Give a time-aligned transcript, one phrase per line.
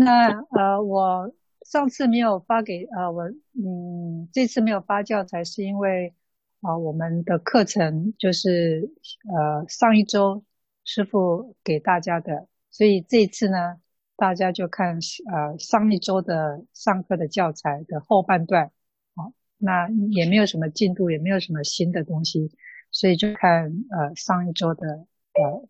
[0.00, 1.32] 那呃，我
[1.66, 6.14] 上次没有发给呃我嗯，这次没有发教材是因为
[6.60, 8.92] 啊、我们的课程就是
[9.32, 10.44] 呃上一周
[10.84, 13.80] 师傅给大家的，所以这次呢，
[14.16, 14.98] 大家就看
[15.30, 18.70] 呃上一周的上课的教材的后半段，
[19.16, 22.50] 好、那也没有什么进度，也没有什么新的东西，
[22.90, 24.86] 所以就看呃上一周的
[25.34, 25.68] 呃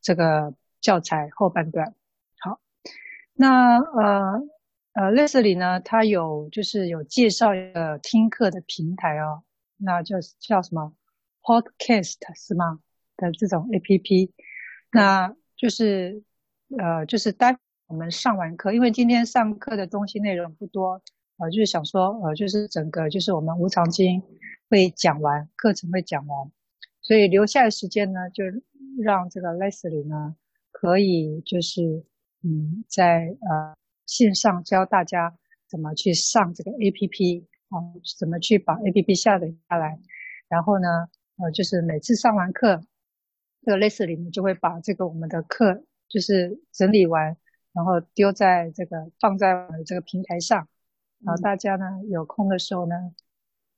[0.00, 1.94] 这个教材后半段。
[3.38, 4.42] 那呃
[4.94, 9.42] 呃，Leslie 呢，他有就是有介绍一个听课的平台哦，
[9.76, 10.94] 那就叫什么
[11.42, 12.80] Podcast 是吗？
[13.18, 14.30] 的这种 APP，
[14.90, 16.22] 那就是
[16.78, 21.02] 呃就是待我们上完课，因为今天上课的东西内容不多，
[21.36, 24.22] 呃就是想说呃就是整个就是我们无常经
[24.70, 26.50] 会讲完，课程会讲完，
[27.02, 28.44] 所以留下的时间呢，就
[29.02, 30.34] 让这个 Leslie 呢
[30.72, 32.02] 可以就是。
[32.46, 33.74] 嗯，在呃
[34.06, 37.82] 线上教大家怎么去上这个 APP 啊，
[38.16, 39.98] 怎么去把 APP 下载下来，
[40.46, 42.80] 然后呢，呃，就是每次上完课，
[43.62, 47.36] 这个 list 里面就会把这个我们的课就是整理完，
[47.72, 50.68] 然后丢在这个放在我们这个平台上，
[51.24, 52.94] 然后大家呢有空的时候呢，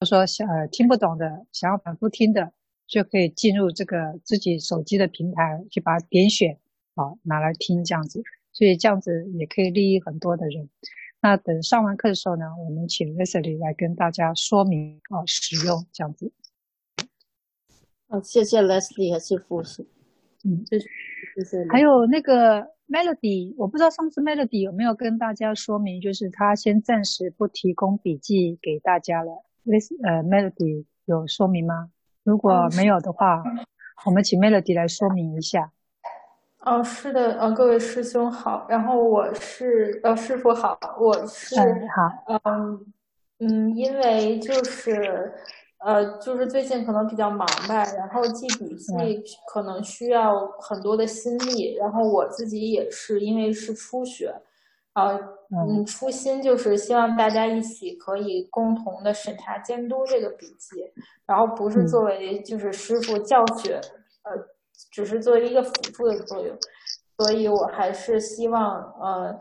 [0.00, 2.53] 就说想呃听不懂的，想要反复听的，
[2.87, 6.59] 就可以进入这个自己手机的平台去把它点选，
[6.95, 8.23] 好拿来听这样子。
[8.59, 10.69] 所以这样子也可以利益很多的人。
[11.20, 16.33] 那等上完课的时候呢，我们请 Leslie 来跟大家说明啊使用这样子。
[18.09, 19.87] 哦，谢谢 Leslie 还是复习。
[20.42, 20.77] 嗯，谢
[21.45, 21.69] 谢。
[21.70, 29.45] 还有那个 Melody，我不知道上次 Melody 有没有跟大家说明，就是他先暂时不提供笔记给大家了。
[29.65, 31.93] Leslie 呃，Melody 有说明吗？
[32.25, 33.45] 如果没有的话，
[34.05, 35.70] 我们请 Melody 来说明一下。
[36.64, 41.55] 哦，是的，呃，各位师兄好，然后我是呃师傅好，我是
[41.95, 42.84] 好，嗯
[43.39, 45.33] 嗯，因为就是
[45.78, 48.93] 呃就是最近可能比较忙吧，然后记笔记
[49.47, 54.34] 可能需要很多的心力，然后我自己也是因为是初学，
[54.94, 55.16] 呃
[55.50, 60.84] 嗯，初心就是希望大家一起可以共同的审查监督这个笔记，
[61.25, 63.81] 然后不是作为就是师傅教学，
[64.25, 64.58] 呃。
[64.98, 66.59] 只是作为一个辅助的作用，
[67.16, 69.38] 所以我还是希望，呃，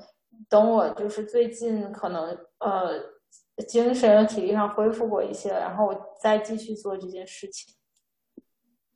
[0.48, 7.74] 等我就是最近可能呃精神体力上恢复过一些，然后我再继续做这件事情。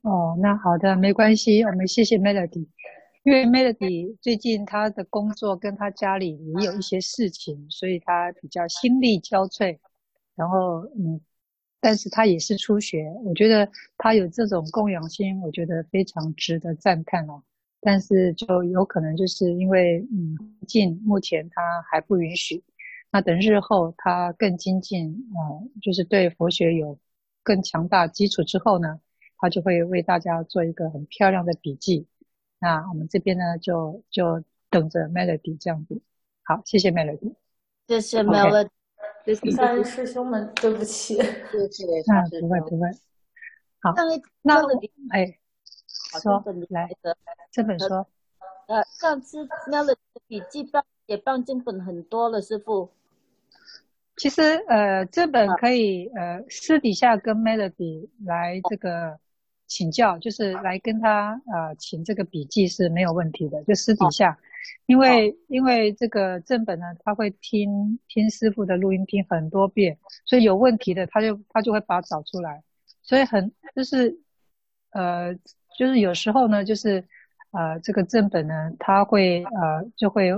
[0.04, 2.68] 哦，那好的，没关系，我们谢谢 Melody，
[3.24, 9.80] 因为 Melody 最近他的工作跟他家里也有一些事情，所以他比较心力交瘁，
[10.36, 11.20] 然后嗯。
[11.82, 17.42] 但是他也是初学，我觉得他有这种供养心，我觉得非常值得赞叹哦。
[17.82, 20.38] 但是就有可能就是因为，嗯，
[20.68, 22.64] 近目前他还不允许。
[23.12, 26.98] 那等日后他更精进，呃，就是对佛学有
[27.42, 29.02] 更强大基础之后呢，
[29.38, 32.06] 他就会为大家做一个很漂亮的笔记。
[32.60, 36.00] 那我们这边呢，就就等着 Melody 这样子。
[36.44, 37.34] 好，谢谢 Melody。
[37.88, 38.81] 谢谢 Melody。
[39.24, 39.56] Okay.
[39.56, 41.16] 三位师兄们，对不起。
[41.16, 41.86] 对不起。
[41.86, 42.90] 啊，不会不会。
[43.80, 43.94] 好，
[44.42, 44.56] 那
[45.12, 45.38] 哎，
[46.22, 46.90] 说来
[47.52, 48.08] 这本说，
[48.68, 52.90] 呃，上次 Melody 的笔记本也帮进本很多了，师傅。
[54.18, 59.20] 其实呃，这本可以呃私底下跟 Melody 来这个
[59.68, 64.38] 请教，就是来跟他呃请这个笔记是没有问题的，就私底下。
[64.86, 72.64] 因为因为这个正本呢，他会听听师傅的录音听很多遍，所以有问题的他就他就会把它找出来，
[73.02, 74.20] 所以很就是
[74.92, 75.34] 呃
[75.78, 77.06] 就是有时候呢就是
[77.52, 80.32] 呃这个正本呢他会呃就会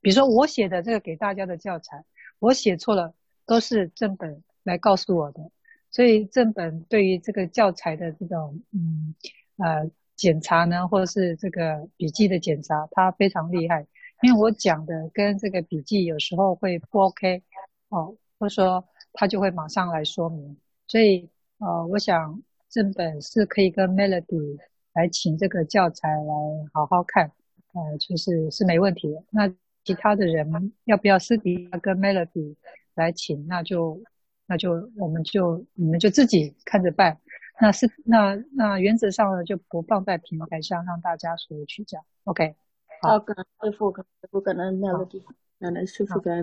[0.00, 2.04] 比如说我写的这个给大家的教材，
[2.38, 3.14] 我写错了
[3.46, 5.50] 都是正本来告诉我的，
[5.90, 9.14] 所以正本对于这个教材的这种嗯
[9.56, 9.90] 呃。
[10.18, 13.86] 检查呢，或者是这个笔记的检查，他非常厉害。
[14.22, 17.40] 因为我讲的跟这个笔记有时候会不 OK
[17.88, 20.56] 哦，或者说他就会马上来说明。
[20.88, 24.58] 所以呃，我想正本是可以跟 Melody
[24.92, 26.34] 来请这个教材来
[26.72, 27.30] 好好看，
[27.72, 29.22] 呃，就是是没问题的。
[29.30, 29.48] 那
[29.84, 32.56] 其他的人要不要私底下跟 Melody
[32.96, 33.46] 来请？
[33.46, 34.02] 那就
[34.46, 37.16] 那就我们就你们就自己看着办。
[37.60, 42.04] 那是那那原则上呢，就不放在平台上让大家索取这样。
[42.24, 42.54] OK，
[43.02, 46.42] 好，可能恢复，可能不可能那个地方，可能师父在。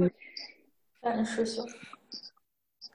[1.01, 1.63] 感恩师兄。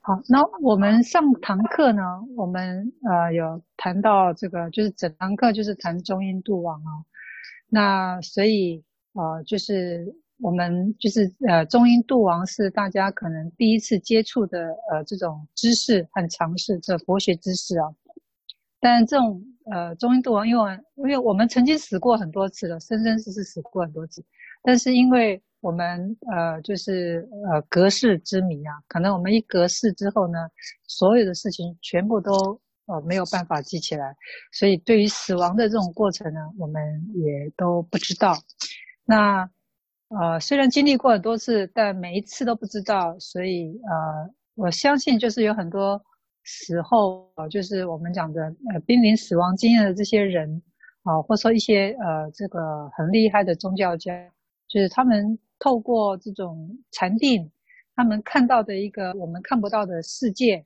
[0.03, 2.03] 好，那我们上堂课呢，
[2.37, 7.07] 我们呃有谈到这个，就是整堂课就是谈中印度王啊。
[7.69, 8.83] 那所以
[9.13, 17.95] 呃就是我们就是呃中印度王是大家可能第一次接触的呃这种知识和常识，这佛学知识啊。
[18.81, 19.41] 但这种
[19.71, 24.25] 呃中度王，因为因为我们曾经死过很多次了，生生世世死过很多次，
[24.63, 30.49] 但是因为我们呃就是呃隔世之谜啊，可能我们一隔世之后呢，
[30.89, 32.61] 所有的事情全部都。
[32.87, 34.17] 呃，没有办法记起来，
[34.51, 36.83] 所以对于死亡的这种过程呢，我们
[37.15, 38.37] 也都不知道。
[39.05, 39.49] 那
[40.09, 46.03] 呃，虽然经历过很多次，但每一次都不知道，所以呃，我相信就是有很多
[46.45, 48.43] 死后，呃，就是我们讲的
[48.73, 50.63] 呃濒临死亡经验的这些人
[51.03, 54.13] 啊，或者说一些呃这个很厉害的宗教家，
[54.69, 57.51] 就是他们透过这种禅定，
[57.95, 60.65] 他们看到的一个我们看不到的世界，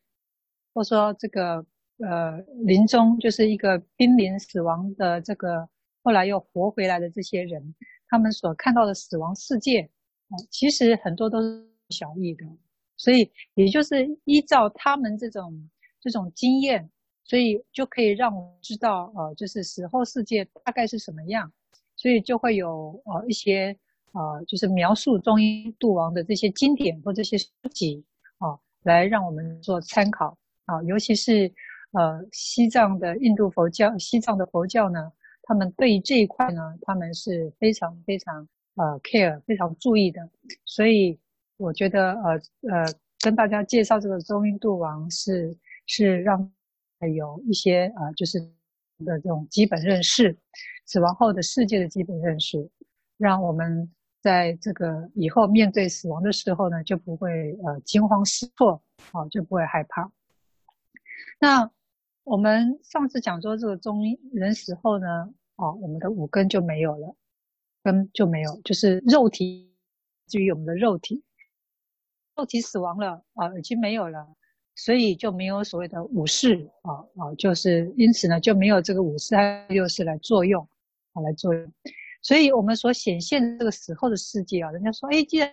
[0.72, 1.64] 或者说这个。
[1.98, 5.68] 呃，临终就是一个濒临死亡的这个，
[6.02, 7.72] 后来又活回来的这些人，
[8.08, 9.88] 他们所看到的死亡世界，
[10.28, 12.44] 呃，其实很多都是小异的，
[12.96, 15.70] 所以也就是依照他们这种
[16.00, 16.90] 这种经验，
[17.24, 21.52] 所以就可以让我们知道，呃，就是死后世界大概是什么样，
[21.96, 23.76] 所以就会有呃一些
[24.12, 28.04] 呃，就是描述中阴度王的这些经典或这些书籍
[28.38, 30.36] 啊，来让我们做参考
[30.66, 31.52] 啊，尤其是。
[31.96, 35.12] 呃，西藏的印度佛教，西藏的佛教呢，
[35.44, 40.28] 他们对于这一块呢，他们是非常非常呃 care，非常注意的。
[40.64, 41.16] 所以
[41.56, 42.30] 我觉得呃
[42.70, 42.84] 呃，
[43.20, 45.56] 跟大家介绍这个中印度王是
[45.86, 46.52] 是让
[47.14, 48.40] 有一些呃就是
[49.04, 50.36] 的这种基本认识，
[50.86, 52.70] 死亡后的世界的基本认识，
[53.16, 60.10] 让我们在这个以后面对死亡的时候呢，就不会呃惊慌失措，啊、呃，就不会害怕。
[61.40, 61.70] 那。
[62.26, 65.06] 我们上次讲说，这个中阴人死后呢，
[65.56, 67.14] 哦，我们的五根就没有了，
[67.82, 69.70] 根就没有，就是肉体，
[70.26, 71.22] 至于我们的肉体，
[72.36, 74.26] 肉体死亡了啊，已经没有了，
[74.74, 80.66] 所以就没有所谓的五识啊啊，就是因此呢，就没有这个五识和六识来作用
[81.12, 81.72] 啊，来作用，
[82.22, 85.50] 所以我们所显现的这个死后的世界啊，人家说，哎，既然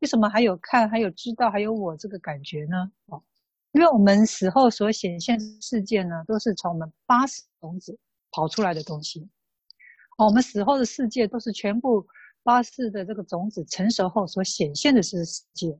[0.00, 2.90] 为什么还有看，还有知道，还有我这个感觉呢？
[3.08, 3.20] 啊。
[3.72, 7.96] 因为我们死后所显现的世界呢，都是从我们八识种子
[8.32, 9.28] 跑出来的东西。
[10.18, 12.04] 我们死后的世界都是全部
[12.42, 15.78] 八识的这个种子成熟后所显现的是世界，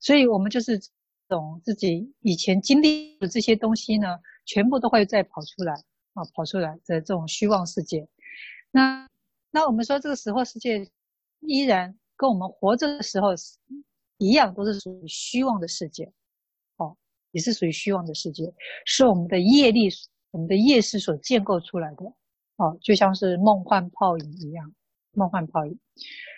[0.00, 0.80] 所以我们就是
[1.28, 5.74] 懂自己以前经历的这些东西呢，全部都会再跑出来
[6.14, 8.08] 啊，跑出来的这种虚妄世界。
[8.70, 9.08] 那
[9.50, 10.88] 那我们说这个时候世界
[11.40, 13.28] 依然跟我们活着的时候
[14.18, 16.12] 一样，都是属于虚妄的世界。
[16.76, 16.96] 哦
[17.32, 18.50] 也是属于虚妄的世界，
[18.86, 19.90] 是我们的业力、
[20.30, 22.06] 我们的业识所建构出来的，
[22.56, 24.72] 哦，就像是梦幻泡影一样，
[25.12, 25.78] 梦幻泡影。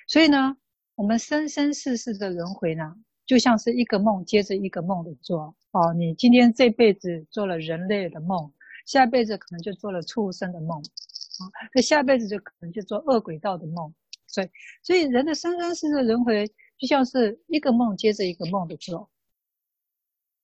[0.09, 0.57] 所以呢，
[0.97, 2.97] 我们生生世世的轮回呢，
[3.31, 8.53] 就像是一个梦接着一个梦的做，哦，你今天这辈子做了人类的梦，
[8.87, 13.95] 下辈子可能就做了畜生的梦，啊，那下辈子就可能就做恶鬼道的梦。
[14.27, 14.51] 所以，
[14.83, 16.45] 所以人的生生世世轮回，
[16.77, 19.09] 就像是一个梦接着一个梦的做。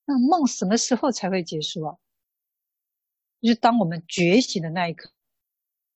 [0.05, 1.97] 那梦什么时候才会结束啊？
[3.43, 5.11] 就是当我们觉醒的那一刻，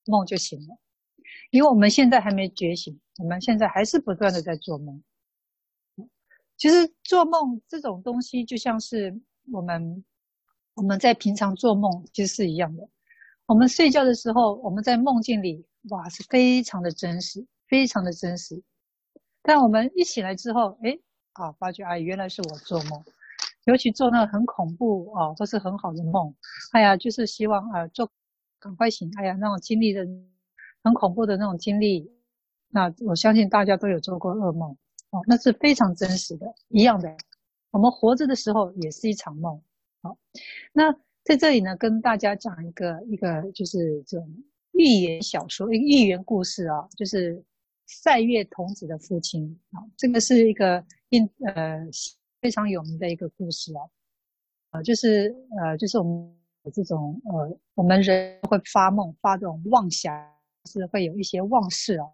[0.06, 0.76] 梦就醒了。
[1.52, 5.00] 因为我们现在还没觉醒，我们现在还是不断的在做梦。
[6.60, 9.18] 其实做梦这种东西，就像是
[9.50, 10.04] 我们
[10.74, 12.86] 我们在平常做梦其实是一样的。
[13.46, 18.62] 我们睡觉的时候，我们在梦境里，哇，是非常的真实，非常的真实。
[19.40, 20.98] 但我们一起来之后，哎，
[21.32, 23.02] 啊，发觉啊，原来是我做梦。
[23.64, 26.34] 尤其做那很恐怖啊，或是很好的梦，
[26.72, 28.10] 哎呀，就是希望啊，做
[28.58, 30.06] 赶快醒，哎呀，那种经历的
[30.84, 32.12] 很恐怖的那种经历，
[32.68, 34.76] 那我相信大家都有做过噩梦
[35.10, 37.14] 哦，那是非常真实的，一样的。
[37.70, 39.60] 我们活着的时候也是一场梦。
[40.02, 40.16] 好，
[40.72, 40.92] 那
[41.24, 44.28] 在这里呢，跟大家讲一个一个就是这种
[44.72, 47.44] 寓言小说，寓言故事啊，就是
[47.86, 51.86] 赛月童子的父亲啊，这个是一个印呃。
[52.42, 53.84] 非常有名的一个故事啊，
[54.70, 56.34] 呃，就是呃，就是我们
[56.72, 60.10] 这种呃，我们人会发梦，发这种妄想，
[60.64, 62.06] 是会有一些妄事啊。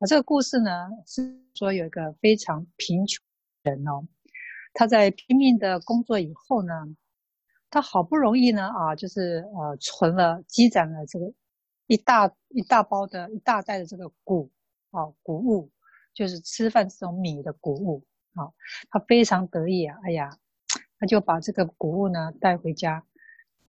[0.00, 3.22] 啊，这个故事呢是说有一个非常贫穷
[3.62, 4.02] 的人哦，
[4.72, 6.72] 他在拼命的工作以后呢，
[7.68, 11.30] 他好不容易呢啊，就是呃，存了积攒了这个
[11.86, 14.50] 一大一大包的一大袋的这个谷
[14.90, 15.70] 啊谷物，
[16.14, 18.02] 就是吃饭这种米的谷物。
[18.34, 18.54] 好，
[18.90, 19.98] 他非常得意啊！
[20.04, 20.30] 哎呀，
[20.98, 23.04] 他就把这个谷物呢带回家。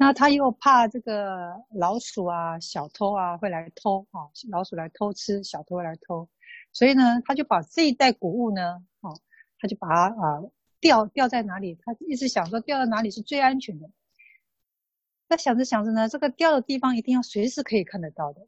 [0.02, 6.28] 那他又怕这个老鼠啊、小偷啊会来偷啊，老鼠来偷吃，小偷来偷，
[6.74, 9.16] 所以呢，他就把这一袋谷物呢，哦，
[9.60, 10.42] 他就把它啊
[10.80, 11.78] 吊吊在哪里？
[11.86, 13.88] 他一直想说吊在哪里是最安全的。
[15.30, 18.42] 那想着想着呢，这个吊的地方一定要随时可以看得到的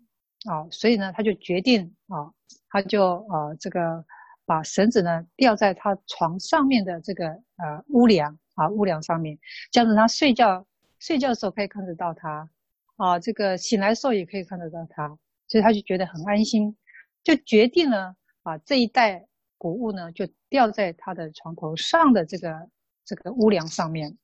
[0.51, 2.33] 啊，所以呢，他就决定啊，
[2.67, 4.03] 他就啊这个
[4.47, 9.37] 把绳子呢吊在他床上面的这个呃屋梁啊屋梁上面，
[9.71, 10.65] 这样子他睡觉
[11.03, 12.49] 睡觉的时候可以看得到他
[12.95, 15.09] 啊，这个醒来的时候也可以看得到他，
[15.49, 16.77] 所以他就觉得很安心，
[17.25, 22.69] 就决定了把这一袋谷物呢就吊在他的床头上的这个
[23.03, 24.17] 这个屋梁上面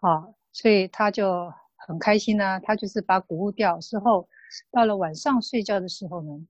[0.00, 0.26] 啊。
[0.50, 4.28] 所以他就很开心呢，他就是把谷物吊之后，
[4.72, 6.44] 到了晚上睡觉的时候呢，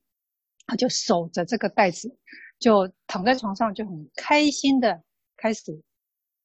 [0.67, 2.17] 他就守着这个袋子，
[2.59, 5.03] 就躺在床上，就很开心的
[5.37, 5.83] 开始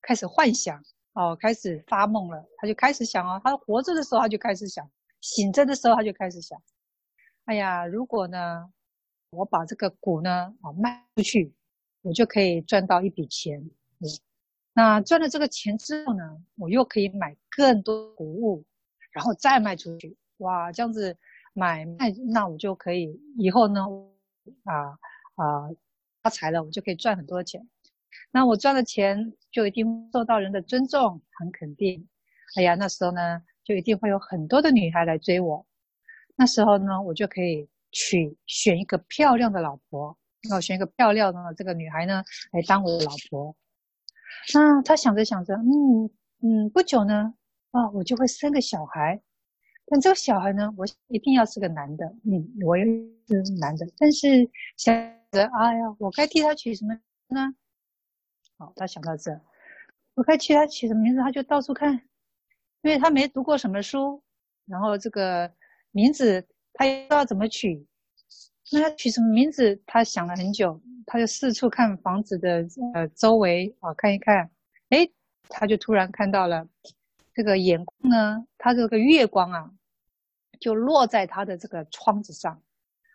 [0.01, 0.83] 开始幻想
[1.13, 2.43] 哦，开始发梦了。
[2.57, 4.89] 他就开始想哦，他活着的时候他就开始想，
[5.21, 6.61] 醒着的时候他就开始想，
[7.45, 8.71] 哎呀，如果呢，
[9.31, 11.53] 我把这个股呢啊卖出去，
[12.01, 13.61] 我就可以赚到一笔钱。
[14.73, 18.63] 那赚了这个钱之后呢，我又可以买更多谷物，
[19.11, 20.15] 然后再卖出去。
[20.37, 21.17] 哇，这样子
[21.53, 23.81] 买卖，那我就可以以后呢，
[24.63, 24.97] 啊
[25.35, 25.69] 啊
[26.23, 27.67] 发财了，我就可以赚很多钱。
[28.31, 32.07] 那我赚的钱就一定受到人的尊重，很肯定。
[32.55, 35.65] 哎呀，那时候呢，就一定会有很多的女孩来追我。
[36.35, 40.17] 那时候呢，我就可以娶选一个漂亮的老婆，
[40.49, 43.55] 然后选一个漂亮的这个女孩呢来当我的老婆。
[44.53, 46.09] 那他想着想着，嗯
[46.41, 47.33] 嗯，不久呢，
[47.71, 49.21] 啊，我就会生个小孩。
[49.87, 52.83] 但这个小孩呢，我一定要是个男的，嗯，我也
[53.27, 53.85] 是男的。
[53.97, 54.95] 但是想
[55.31, 56.93] 着，哎呀，我该替他取什么
[57.27, 57.53] 呢？
[58.61, 59.41] 好，他想到这，
[60.13, 61.21] 我看其他取什么名字？
[61.21, 61.93] 他就到处看，
[62.83, 64.21] 因为他没读过什么书，
[64.67, 65.51] 然后这个
[65.89, 67.87] 名字他也不知道怎么取。
[68.71, 69.81] 那他取什么名字？
[69.87, 70.79] 他想了很久。
[71.07, 72.63] 他就四处看房子的
[72.93, 74.51] 呃周围啊，看一看，
[74.89, 75.09] 哎，
[75.49, 76.67] 他就突然看到了
[77.33, 79.71] 这个眼光呢，他这个月光啊，
[80.59, 82.61] 就落在他的这个窗子上，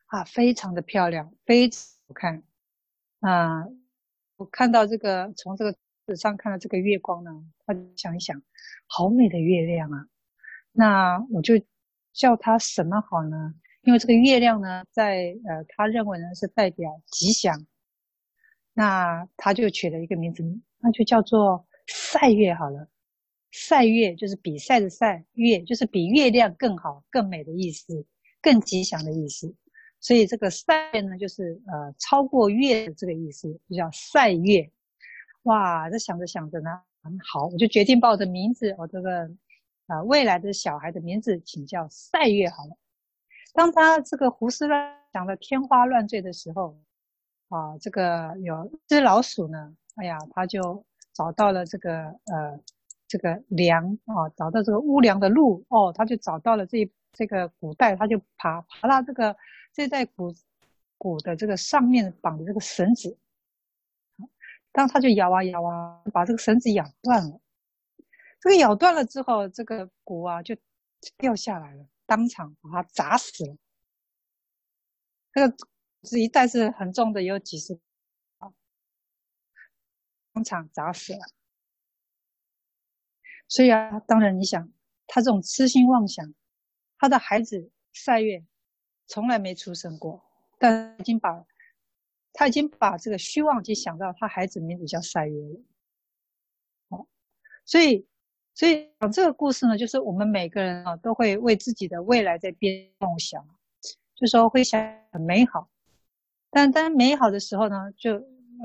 [0.07, 2.43] 啊，非常的漂亮，非常好看
[3.21, 3.65] 啊。
[4.37, 5.73] 我看到这个从这个
[6.07, 7.31] 纸上看到这个月光呢，
[7.65, 8.43] 他想一想，
[8.87, 10.07] 好美的月亮啊，
[10.73, 11.55] 那我就
[12.13, 13.55] 叫它什么好呢？
[13.83, 17.67] 因为这个月亮呢，在呃，他认为呢是代表吉祥。
[18.79, 20.43] 那他就取了一个名字，
[20.81, 22.89] 那就叫做赛月好了。
[23.53, 28.05] 赛月就是比赛的赛，月就是比月亮更好、更美的意思，
[28.43, 29.55] 更吉祥的意思。
[30.01, 34.71] 所以这个赛呢，就是呃超过月的这个意思，就叫赛月。
[35.43, 36.71] 哇，这想着想着呢，
[37.03, 39.25] 很好，我就决定把我的名字，我这个
[39.87, 42.77] 啊、呃、未来的小孩的名字，请叫赛月好了。
[43.55, 46.79] 当他这个胡思乱想的天花乱坠的时候。
[47.49, 51.93] 啊，这个有一只老鼠呢，哎呀，他就找到了这个
[52.25, 52.59] 呃
[53.07, 59.37] 这个梁啊，找到这个屋梁的路哦，他就找到了这这个古代，他就爬爬到这个
[59.77, 60.35] 这袋谷
[60.97, 63.19] 谷的这个上面绑的这个绳子，
[64.73, 67.39] 当他就咬啊咬啊，把这个绳子咬断了。
[68.41, 70.57] 这个咬断了之后，这个谷啊就
[71.19, 73.57] 掉下来了，当场把它砸死了。
[75.33, 75.57] 这个。
[76.09, 77.81] 这一袋是很重的，有几十，
[80.33, 81.19] 当场砸死了。
[83.49, 84.73] 所以啊，当然你想，
[85.09, 86.33] 他这种痴心妄想，
[86.97, 88.45] 他的孩子赛月
[89.07, 90.23] 从来没出生过，
[90.59, 91.45] 但已经把，
[92.33, 95.61] 他已经把这个虚妄就想到他孩子名字叫赛月了。
[96.91, 97.07] 好，
[97.65, 98.07] 所以，
[98.55, 103.47] 所以讲这个故事呢，就是我们每个人啊，都会为自己的未来在编梦想，
[104.15, 104.81] 就说会想
[105.13, 105.71] 很美好。
[106.51, 108.15] 但当美好的时候呢，就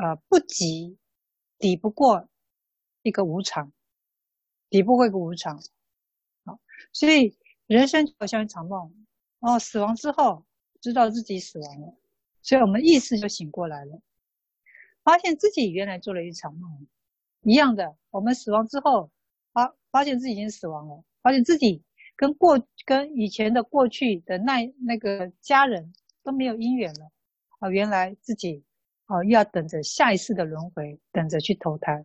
[0.01, 0.97] 呃不及，
[1.57, 2.29] 抵不过
[3.03, 3.71] 一个无常，
[4.69, 5.61] 抵不过一个无常，
[6.45, 6.59] 好，
[6.93, 9.00] 所以人生就好像一场梦，
[9.41, 10.45] 哦，死亡之后
[10.79, 11.93] 知道自己死亡了，
[12.41, 14.01] 所以我们意识就醒过来了，
[15.03, 16.87] 发现自己原来做了一场梦，
[17.41, 19.11] 一样的，我们死亡之后，
[19.51, 21.83] 发发现自己已经死亡了，发现自己
[22.15, 25.93] 跟过跟以前的过去的那那个家人
[26.23, 27.11] 都没有姻缘了。
[27.59, 28.63] 啊，原来自己
[29.05, 32.03] 哦，又要等着下一次的轮回，等着去投胎，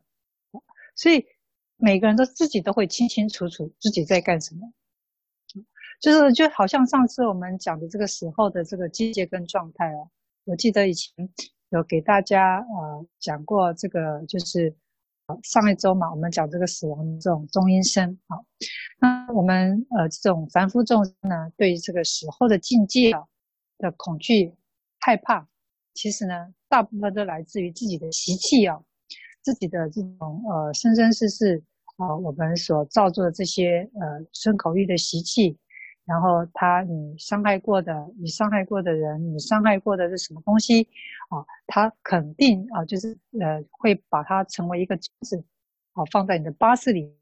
[0.94, 1.24] 所以
[1.76, 4.70] 每个人都自己都会清清楚楚自己在干什么，
[6.00, 10.08] 就是就好像上次我们讲的这个死后的这个境界跟状态哦，
[10.44, 11.12] 我记得以前
[11.70, 14.74] 有给大家呃讲过这个，就是
[15.42, 18.38] 上一周嘛，我们讲这个死亡这种中阴身啊，
[19.00, 23.24] 那我们呃这种凡夫众生呢，对于这个死后的境界啊
[23.78, 24.54] 的恐惧。
[24.98, 25.46] 害怕，
[25.94, 28.80] 其实呢，大部分都来自于自己的习气啊，
[29.40, 31.62] 自己的这种呃生生世世
[31.96, 35.56] 啊，我们所造作的这些呃身口意的习气，
[36.06, 40.82] 然后他你伤害过的，你伤害过的人，你伤害过的是什么东西
[41.28, 41.44] 啊？
[41.66, 45.36] 他肯定啊，就是呃会把它成为一个种子
[45.94, 47.12] 啊，放在你的八识里。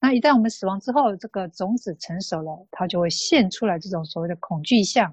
[0.00, 5.12] 那一旦我们死亡之后，这个种子成熟了，它就会现出来这种所谓的恐惧相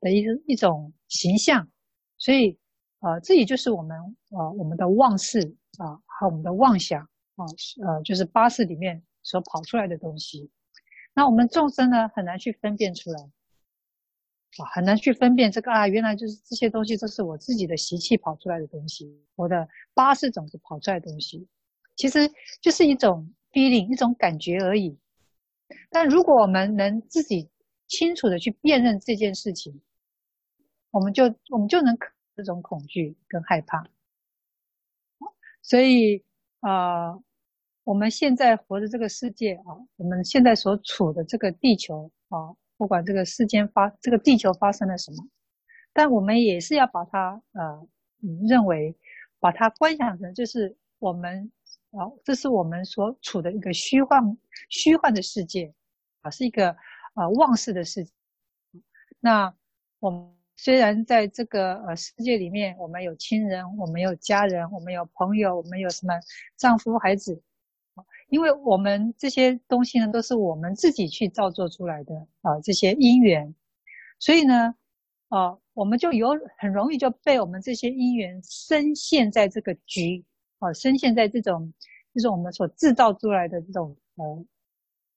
[0.00, 1.68] 的一一种形象。
[2.18, 2.58] 所以，
[2.98, 3.96] 呃，这也就是我们
[4.30, 5.40] 呃我们的妄识
[5.78, 7.02] 啊和我们的妄想
[7.36, 7.46] 啊，
[7.86, 10.50] 呃，就是八识里面所跑出来的东西。
[11.14, 13.20] 那我们众生呢，很难去分辨出来
[14.58, 21.46] 啊，很难去分辨这个啊，原来就是这些东西都是我自己的习气跑出来的东西，我的八识种子跑出来的东西，
[21.96, 23.32] 其实就是一种。
[23.52, 24.96] feeling 一种感觉而已，
[25.90, 27.50] 但如果我们能自己
[27.88, 29.82] 清楚的去辨认这件事情，
[30.92, 33.84] 我们就我们就能克这种恐惧跟害怕。
[35.62, 36.24] 所以
[36.60, 37.14] 啊、
[37.84, 45.26] 我们现在活的这个世界啊，我们现在所处的这个地球啊，不管这个世间发这个地球发生了什么，
[45.92, 47.88] 但我们也是要把它呃
[48.48, 48.96] 认为
[49.38, 51.50] 把它观想成就是我们。
[51.92, 54.22] 啊，这是我们所处的一个虚幻、
[54.68, 55.74] 虚幻的世界，
[56.20, 56.70] 啊，是一个
[57.14, 58.12] 呃妄识的世界。
[59.18, 59.52] 那
[59.98, 66.14] 我们虽然在这个呃世界里面，我们有亲人，我们有家人，我们有朋友，我们有什么
[66.56, 67.42] 丈夫、孩子，
[68.30, 73.54] 因为我们这些东西呢，都是我们自己去造作出来的啊，这些因缘，
[74.18, 74.74] 所以呢，
[75.28, 80.24] 啊，我们就有很容易就被我们这些因缘深陷在这个局。
[80.60, 81.72] 啊，深陷在这种，
[82.14, 84.44] 就是我们所制造出来的这种呃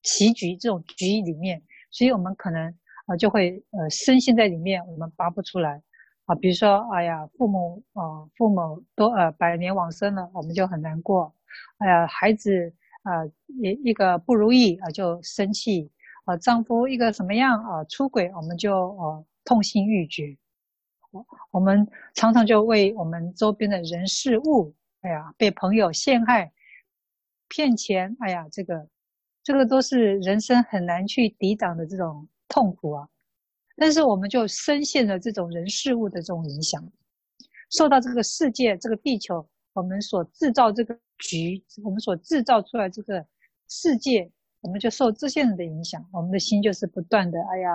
[0.01, 2.73] 棋局这种局里面，所以我们可能
[3.07, 5.83] 啊、就会呃深陷在里面，我们拔不出来
[6.23, 6.33] 啊。
[6.35, 11.35] 比如说，哎呀，父母啊、呃，父母都呃百年往生了，我们就很难过。
[11.79, 15.91] 哎呀，孩子啊一、一个不如意啊、就生气
[16.25, 20.37] 啊、丈夫一个什么样啊、出轨，我们就呃痛心欲绝。
[21.51, 24.73] 我们常常就为我们周边的人事物。
[25.01, 26.53] 哎呀，被朋友陷害、
[27.49, 28.87] 骗钱，哎呀，这个，
[29.43, 33.07] 这个都是人生很难去抵挡的这种痛苦啊。
[33.75, 36.81] 但是我们就深陷了这种人事物的这种影响，
[37.69, 43.25] 受到这个世界、这个地球，我们所制造这个局，我们所制造出来这个
[43.67, 44.31] 世界，
[44.61, 47.69] 我们就受这些人的影响，我们的心就是不断的，哎呀，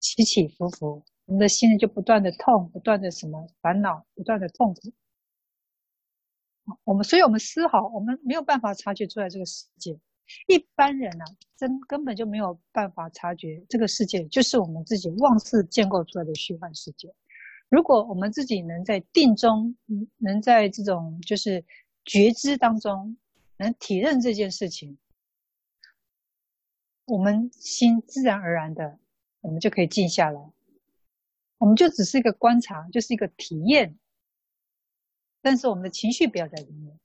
[0.00, 4.92] 起起伏伏，我们的心就不断的痛，不断的什么烦恼，不断的痛苦。
[6.84, 9.98] 我们，所以我们丝毫，我们没有办法察觉出来这个世界。
[10.46, 17.12] 一般人呢、啊，真根本就没有办法察觉这个世界，就是我们自己妄自建构出来的虚幻世界。
[17.68, 19.76] 如果我们自己能在定中，
[20.18, 21.64] 能在这种就是
[22.04, 23.16] 觉知当中，
[23.56, 24.98] 能体认这件事情，
[27.04, 28.98] 我们心自然而然的，
[29.40, 30.40] 我们就可以静下来。
[31.58, 33.98] 我们就只是一个观察，就是一个体验。
[35.42, 36.98] 但是我们的情绪不要在里面。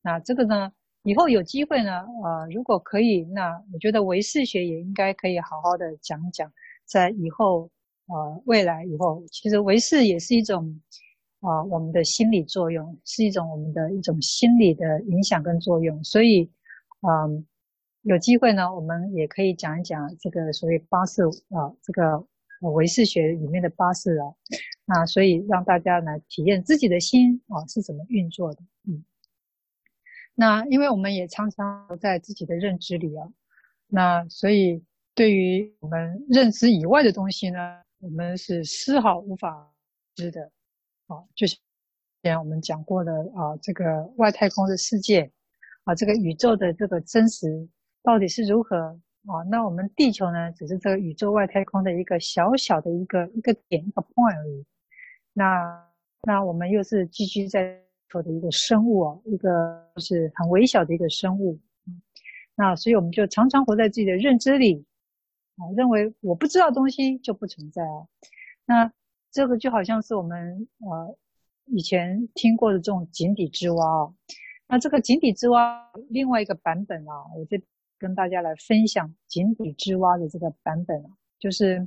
[0.00, 0.72] 那这个呢，
[1.04, 6.52] 以后有机会呢，呃，如果可以，那我觉得唯识学也应该可以好好的讲讲，
[6.84, 7.70] 在以后，
[8.06, 10.80] 呃，未来以后，其实唯识也是一种，
[11.42, 16.02] 啊、我们的心理作用，是一种我们的一种心理的影响跟作用。
[16.02, 16.50] 所以，
[17.02, 17.46] 嗯、
[18.00, 22.26] 有机会呢，我们也可以讲一讲这个所谓八识啊、这个。
[22.76, 24.24] 唯识学里面的八识啊，
[24.84, 28.62] 那所以让大家来体验自己的心啊是怎么运作的。
[28.86, 29.04] 嗯，
[30.36, 33.26] 那因为我们也常常在自己的认知里啊，
[33.88, 34.80] 那所以
[35.12, 39.74] 对于我们认知以外的东西呢，我们是丝毫无法
[40.14, 40.52] 知的。
[41.12, 41.56] 啊，就是
[42.22, 45.30] 前我们讲过的啊，这个外太空的世界
[45.84, 47.68] 啊，这个宇宙的这个真实
[48.02, 48.98] 到底是如何？
[49.26, 54.64] 啊，那我们地球呢，只是这个宇宙外太空的一个小小的一个一个点一个 point 而已。
[55.32, 55.88] 那
[56.22, 61.60] 那我们又是寄居在地球的一个生物啊，一个就是很微小的一个生物。
[62.56, 64.84] 那所以我们就常常活在自己的认知里
[65.56, 68.06] 啊，认为我不知道东西就不存在啊。
[68.66, 68.92] 那
[69.32, 71.18] 这个就好像是我们呃
[71.64, 74.14] 以前听过的这种井底之蛙啊。
[74.68, 77.58] 那这个井底之蛙另外一个版本啊，我就。
[77.98, 81.86] 跟大家来分享井底之蛙的这个版本啊，就是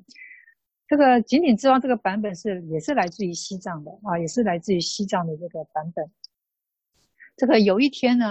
[0.87, 6.09] 这个井底之蛙这个版本是也是来自于西藏的啊，也是来自于西藏的这个版本。
[7.35, 8.25] 这个有一天呢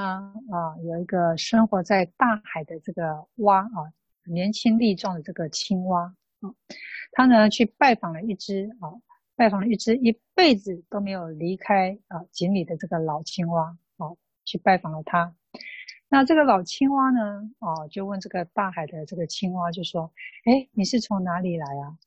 [0.50, 3.92] 啊，有一个生活在大海的这个蛙啊，
[4.24, 6.16] 年轻力壮的这个青蛙
[7.12, 8.90] 他呢去拜访了一只啊
[9.36, 15.34] 拜访了一只一辈子都没有离开啊井里的这个老青蛙啊，去拜访了他。
[16.08, 20.12] 那这个老青蛙呢，哦，就问这个大海的这个青蛙，就说
[20.46, 21.98] ：“哎，你是从哪里来啊？”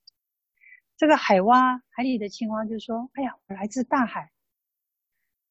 [0.96, 4.32] 这个海蛙，海里的青蛙就说：“哎呀，我来自大海。”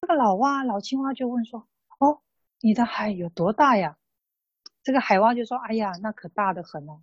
[0.01, 1.69] 这个老蛙，老青蛙就问说
[2.01, 2.23] ：“哦，
[2.61, 3.99] 你的海有多大呀？”
[4.83, 7.03] 这个海蛙就说：“哎呀，那可大得很呢。”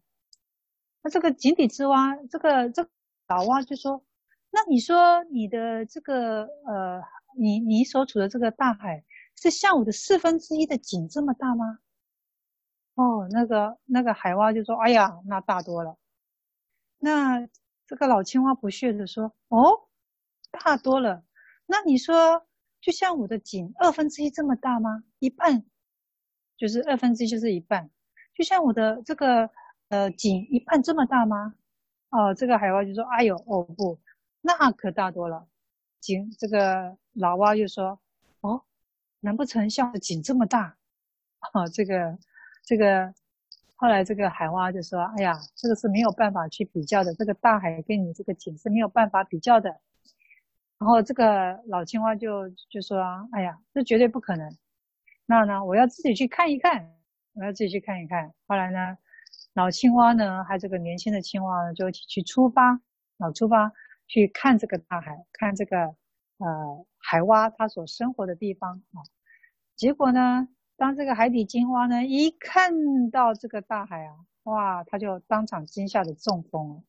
[1.04, 2.88] 那这个井底之蛙，这个这、
[3.28, 4.02] 老蛙就说
[4.52, 7.02] ：“那你说你的这个呃，
[7.38, 9.04] 你你所处的这个大海
[9.36, 11.80] 是像我的四分之一的井这么大吗？”
[12.96, 15.98] 哦，那个那个海蛙就说：“哎呀，那大多了。”
[17.00, 17.50] 那
[17.86, 19.90] 这个老青蛙不屑地说：“哦，
[20.52, 21.26] 大多了。
[21.66, 22.48] 那你说，
[22.80, 25.04] 就像我的井二分之一这么大吗？
[25.20, 25.66] 一半，
[26.56, 27.90] 就是二分之一就是一半，
[28.34, 29.50] 就像我的这个。”
[29.94, 31.54] 呃，井一半这么大吗？
[32.10, 34.00] 哦，这个海蛙就说：“哎呦，哦不，
[34.42, 35.48] 那可大多了。”
[36.02, 38.00] 井这个老蛙就说
[38.42, 38.64] ：“哦，
[39.20, 40.76] 难不成像井这么大？”
[41.54, 42.18] 哦，这个
[42.64, 43.14] 这个
[43.76, 49.70] 后来这个海蛙就说：“哎呀，这个是没有办法去比较的，这个大海跟你这个井是没有办法比较的。”
[50.80, 53.00] 然后这个老青蛙就就说
[53.32, 54.58] ：“哎呀，这绝对不可能。
[55.28, 56.96] 那呢，我要自己去看一看，
[57.34, 58.98] 我要自己去看一看。”后来呢？
[59.54, 62.72] 老青蛙呢，还有这个年轻的青蛙呢，就一起去出发，
[63.20, 63.72] 啊，出发
[64.08, 65.78] 去看这个大海，看这个
[66.40, 69.06] 呃海蛙它所生活的地方啊。
[69.76, 76.84] 结果呢，当这个海底金蛙呢一看到这个大海啊，哇，它就当场惊吓的中风了，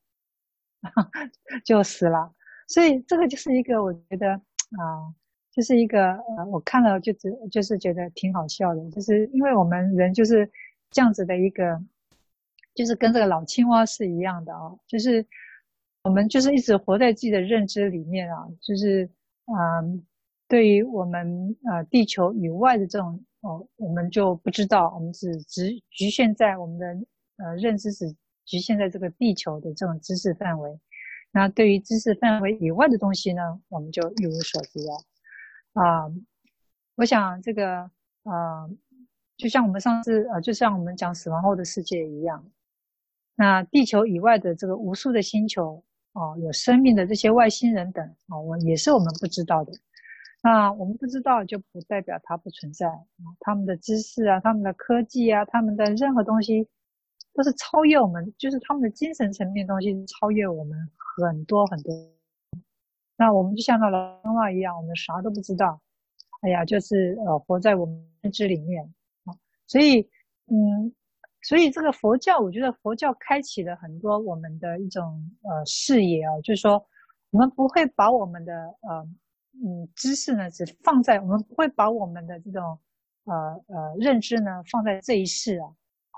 [1.67, 2.33] 就死了。
[2.67, 5.13] 所以这个就是一个我觉得啊，
[5.53, 10.51] 就是一个呃，我看了就只就是觉得挺好笑的，就是因为我们人就是
[10.91, 11.79] 这样子的一个。
[12.75, 15.25] 就是跟这个老青蛙是一样的啊，就是
[16.03, 19.09] 我们就是一直活在自己的认知里面啊，就是
[19.47, 20.05] 嗯，
[20.49, 26.87] 对于我们呃地球以外的这种哦，我们就不知道，我们只只局限在我们的
[27.45, 30.79] 呃认知只局限在这个地球的这种知识范围。
[31.31, 36.07] 那对于知识范围以外的东西呢，我们就一无所知了啊。
[36.97, 37.91] 我想这个
[38.25, 38.71] 呃，
[39.37, 42.45] 就像我们上次呃，就像我们讲死亡后的世界一样。
[43.37, 49.73] 那地球以外的这个无数的星球，哦，有生命的这些外星人等，啊，我也是我们不知道的。
[50.43, 52.87] 那我们不知道，就不代表它不存在。
[53.41, 56.69] 他们的知识啊，他们的科技啊，他们的任何东西，
[57.33, 60.79] 都是超越我们，就是他们的精神层面东西超越我们
[61.17, 61.93] 很多很多。
[63.17, 65.81] 那我们就像那老青蛙一样，我们啥都不知道。
[66.43, 68.85] 哎呀，就是呃，活在我们认知里面
[69.25, 69.35] 啊，
[69.67, 70.09] 所以
[70.47, 70.95] 嗯。
[71.45, 76.83] 所以这个佛教，我觉得佛教开启了很多我们的一种呃视野啊，就是说
[77.31, 79.07] 我们不会把我们的呃
[79.63, 82.79] 嗯知识呢只放在，我们不会把我们的这种
[83.25, 83.35] 呃
[83.69, 85.69] 呃认知呢放在这一世啊，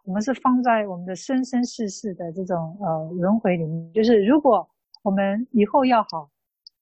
[0.05, 3.93] 我们是放在我们的生生世世的这种呃轮回里面。
[3.93, 4.69] 就是如果
[5.03, 6.31] 我们以后要好，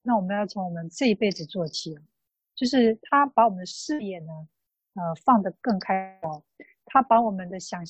[0.03, 1.99] 那我们要从我们这一辈子做起，
[2.55, 4.33] 就是他把我们的视野呢
[4.97, 6.43] 呃放得更开哦，
[6.85, 7.83] 他把我们的想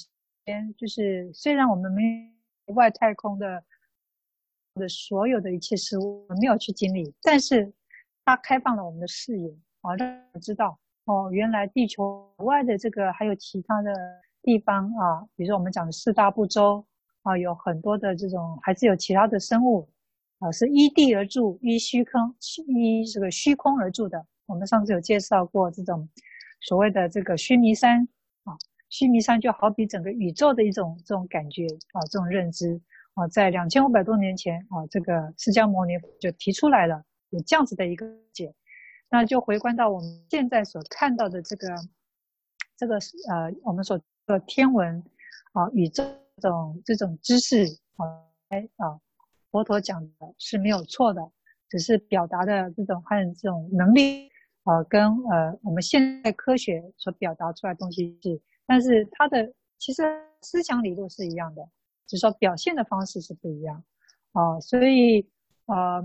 [0.47, 0.75] 象。
[0.75, 2.03] 就是，虽然我们没
[2.67, 3.63] 有外太空的
[4.75, 7.73] 的所有的一切事物，我们没有去经历，但是
[8.25, 9.51] 它开放了我们的视野
[9.83, 13.93] 啊，让我们知道哦，原来地球外的这个还有其他的
[14.43, 16.85] 地方啊，比如说我们讲的四大部洲
[17.23, 19.89] 啊，有很多的这种，还是有其他的生物
[20.41, 22.35] 啊，是依地而住，依虚空
[22.67, 24.27] 依这个虚空而住的。
[24.47, 26.07] 我们上次有介绍过这种
[26.61, 28.07] 所谓的这个须弥山。
[28.95, 32.81] 须弥山就好比整个宇宙的一种这种感觉啊，这种认知
[33.15, 38.55] 啊，在两千五百多年前啊，这个释迦牟尼就提出来了，有这样子的一个解。
[39.11, 41.67] 那就回观到我们现在所看到的这个
[42.77, 42.95] 这个
[43.29, 45.03] 呃，我们所的天文
[45.55, 46.05] 啊，宇宙
[46.41, 47.65] 这种这种知识
[47.97, 48.07] 啊，
[48.51, 49.01] 哎啊，
[49.51, 51.21] 佛陀讲的是没有错的，
[51.69, 54.31] 只是表达的这种和这种能力
[54.63, 55.03] 啊，跟
[55.33, 58.41] 呃我们现代科学所表达出来的东西是。
[58.67, 60.03] 但是他的其实
[60.41, 61.63] 思想理论是一样的，
[62.07, 63.85] 只是说表现的方式是不一样
[64.33, 64.61] 啊。
[64.61, 65.29] 所以
[65.67, 66.01] 啊，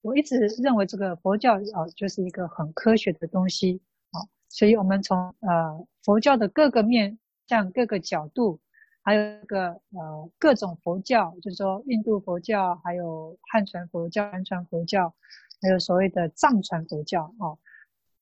[0.00, 4.26] 我一直认为这个佛教啊就是一个很科学的东西啊。
[4.48, 8.60] 所以我们从呃佛教的各个面向、各个角度，
[9.02, 15.14] 还有个呃各种佛教，就是说印度佛教，还有汉传佛教、南传佛教，
[15.62, 17.54] 还有所谓的藏传佛教啊。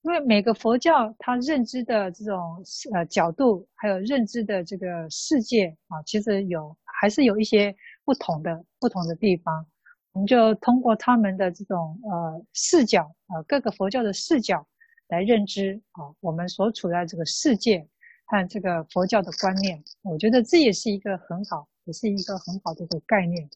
[0.06, 2.62] 因为每个佛教它认知的这种
[2.94, 9.66] 呃角度，还有认知的这个世界啊，其实有还是有一些不同的不同的地方
[10.12, 14.64] 我们就通过他们的这种呃视角啊、呃，各个佛教的视角
[15.08, 17.84] 来认知啊、我们所处在这个世界
[18.26, 23.50] 和这个佛教的观念，我觉得这也是一个很好，也是一个很好的一个概念。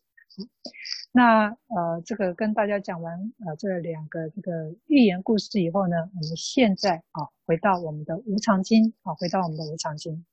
[1.12, 10.25] 那呃，这个跟大家讲完呃这两个这个寓言故事以后呢，我们现在啊回到我们的无常经啊，回到我们的无常经。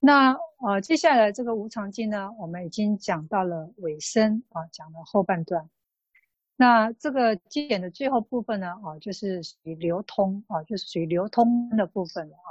[0.00, 5.70] 那呃接下来这个无常经呢，我们已经讲到了尾声啊，讲了后半段。
[6.56, 12.50] 那这个经典的最后部分呢啊，就是属于流通啊，就是属于流通的部分了啊。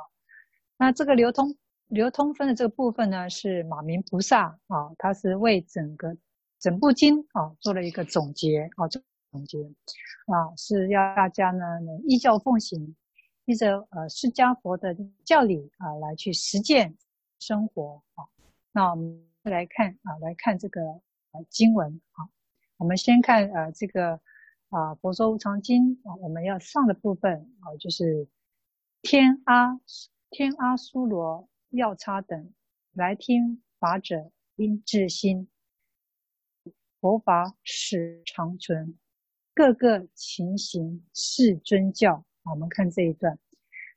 [0.78, 1.58] 那这个流通。
[1.92, 6.16] 流通分的这个部分呢，是马明菩萨啊，他是为整个
[6.58, 9.60] 整部经啊做了一个总结啊，总结
[10.26, 11.66] 啊，是要大家呢
[12.06, 12.96] 依教奉行，
[13.44, 16.96] 依着呃释迦佛的教理啊来去实践
[17.40, 18.24] 生活啊。
[18.72, 20.82] 那我们来看啊，来看这个
[21.32, 22.24] 呃经文啊，
[22.78, 24.14] 我们先看呃这个
[24.70, 28.30] 啊《佛说无常经》啊，我们要上的部分啊，就是
[29.02, 29.78] 天阿
[30.30, 31.50] 天阿苏罗。
[31.72, 32.54] 药叉等
[32.92, 35.48] 来听法者应至心，
[37.00, 38.98] 佛法始长存，
[39.54, 42.26] 各个情形是尊教。
[42.44, 43.40] 我们看这一段。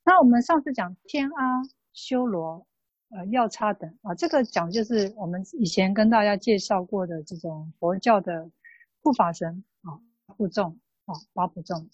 [0.04, 2.64] 那我们上次讲天阿修罗，
[3.08, 8.48] 呃，药叉等啊，这个讲就是我们以前跟大家介绍过的这种佛教的
[9.02, 11.90] 护法神啊，护众啊，八部众。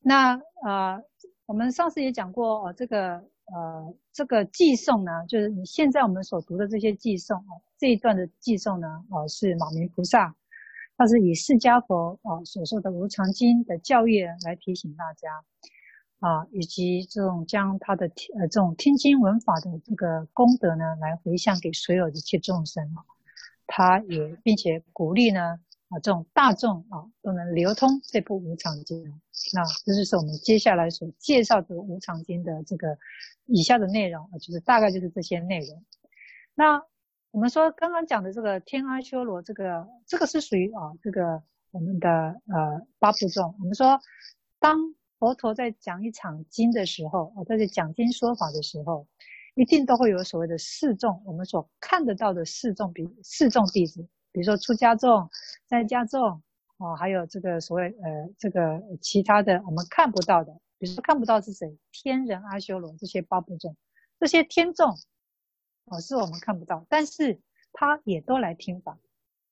[0.00, 1.02] 那呃，
[1.46, 3.26] 我们上次也讲过哦，这个。
[3.52, 10.34] 呃，这个偈颂呢，就是你现在我们所读的这些偈颂啊，这一段的偈颂呢，呃，是马明菩萨，
[10.96, 15.28] 他是以释迦佛啊所说的无常经的教义来提醒大家
[16.20, 18.06] 啊，以及这种将他的
[18.38, 23.02] 呃这种听经闻法的这个功德呢，来回向给所有的一切众生啊，
[23.66, 25.58] 他也并且鼓励呢。
[25.90, 29.04] 啊，这种大众啊都能流通这部无常经，
[29.52, 32.96] 那这就是我们接下来所介绍这个无常经的这个
[33.46, 35.84] 以下的内容啊，就是大概就是这些内容。
[36.54, 36.80] 那
[37.32, 43.56] 我们说刚刚讲的这个天阿修罗，这个这个是属于啊这个我们的呃八部众。
[43.58, 44.00] 我们说，
[44.60, 44.78] 当
[45.18, 49.08] 佛陀在讲一场经的时候，啊，在这讲经说法的时候，
[49.56, 54.06] 一定都会有所谓的四众，我们所看得到的四众比四众弟子。
[54.32, 55.28] 比如说出家众、
[55.66, 56.42] 在家众，
[56.78, 63.76] 哦，还有这个所谓呃这个其他的我们看不到的，比如说看不到是谁，天人阿修罗这些八部众，
[64.18, 64.96] 这些天众，
[65.86, 67.40] 哦是我们看不到，但是
[67.72, 68.92] 他也都来听法，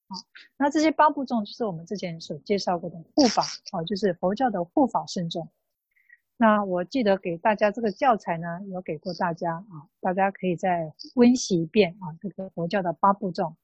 [0.07, 0.17] 啊、
[0.57, 5.49] 那这些八部众就是我们之前所介绍过的护法，哦，就是佛教的护法圣众。
[6.41, 13.57] 那我记得给大家这个教材呢，有给过大家啊，大家可以再温习一遍啊，这个佛教的八部众。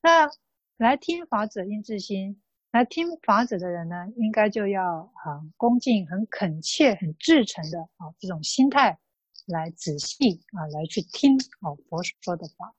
[0.00, 0.30] 那
[0.76, 8.98] 来听法者应自心，来听法者的人呢，应该就要很恭敬、很恳切、很至诚的啊这种心态
[9.46, 12.74] 来仔细啊来去听啊佛说的法，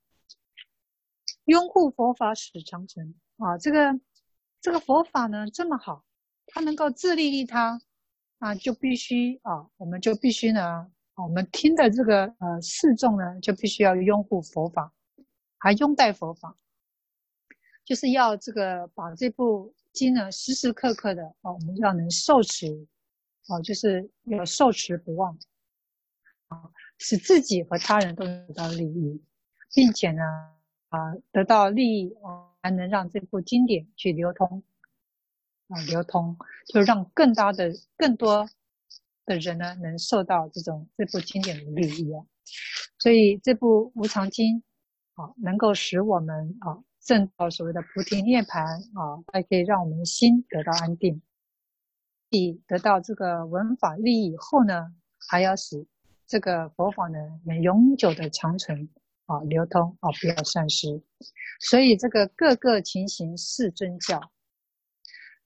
[1.46, 3.58] 拥护佛法始长存啊。
[3.58, 4.00] 这个
[4.62, 6.06] 这个佛法呢这么好，
[6.48, 7.82] 它能够自利利他
[8.38, 14.94] 啊，就必须啊，我们就必须呢，我们听的这个呃四众呢，就必须要拥护佛法，
[15.60, 16.58] 还拥戴佛法。
[17.86, 22.88] 就是要这个把这部经呢，时时刻刻的啊，我们要能受持，
[23.48, 25.38] 啊，就是要受持不忘，
[26.50, 26.69] 啊，
[27.00, 29.19] 使自己和他人都得到利益，
[29.74, 30.22] 并且呢，
[30.89, 32.15] 啊，得到利益，
[32.62, 34.62] 还能让这部经典去流通，
[35.69, 38.48] 啊，流通，就让更大的、更多
[39.26, 42.24] 的人呢，能受到这种这部经典的利益啊。
[43.00, 44.62] 所以这部无常经，
[45.20, 46.84] 啊，能够使我们啊。
[47.02, 48.62] 证到所谓的菩提涅槃
[48.94, 51.20] 啊，还可以让我们心得到安定。
[52.30, 54.94] 以得到这个文法利益以后呢，
[55.30, 55.88] 还要使
[56.28, 58.90] 这个佛法呢能永久的长存
[59.26, 61.02] 啊，流通啊，不要散失。
[61.62, 64.20] 所以这个各个情形是尊教，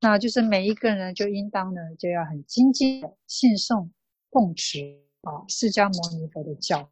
[0.02, 3.90] 那就是每一个人就应当呢就要很精进的信诵
[4.32, 6.92] 奉持啊释迦牟尼佛的教。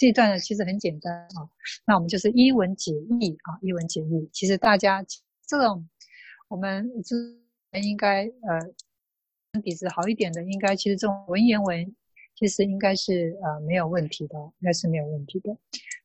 [0.00, 1.44] 这一段呢，其实很简单啊。
[1.86, 4.30] 那我们就是一文解义啊，一文解义。
[4.32, 5.04] 其实大家
[5.46, 5.86] 这种
[6.48, 7.14] 我们这
[7.82, 11.94] 应该呃底子好一点的，应该其实这种文言文
[12.34, 15.54] 其实应该是呃没有问题的，应该是没有问题的。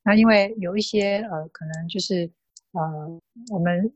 [0.03, 2.29] 那因为有一些呃可能就是
[2.73, 3.89] 呃我们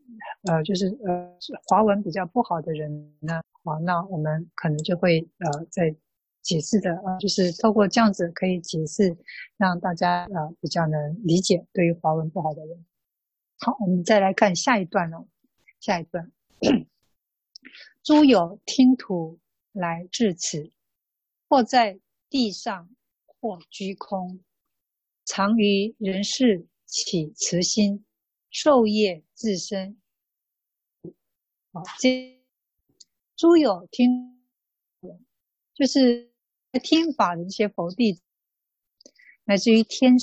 [0.43, 1.29] 呃就是呃
[1.67, 5.93] 华文比较不好的人呢，啊，那我们可能就会呃在。
[6.41, 9.17] 解释的啊，就是透过这样子可以解释，
[9.57, 11.65] 让大家啊比较能理解。
[11.73, 12.85] 对于华文不好的人，
[13.57, 15.27] 好，我们再来看下一段哦。
[15.79, 16.29] 下一段，
[18.03, 19.39] 诸有听徒
[19.71, 20.73] 来至此，
[21.47, 22.89] 或在地上，
[23.25, 24.43] 或居空，
[25.23, 28.03] 常于人世起慈心，
[28.49, 29.97] 授业自身。
[31.71, 32.43] 好，这
[33.37, 34.38] 诸有听，
[35.79, 36.29] 就是
[36.83, 38.21] 听法的一些佛弟子，
[39.45, 40.13] 乃至于天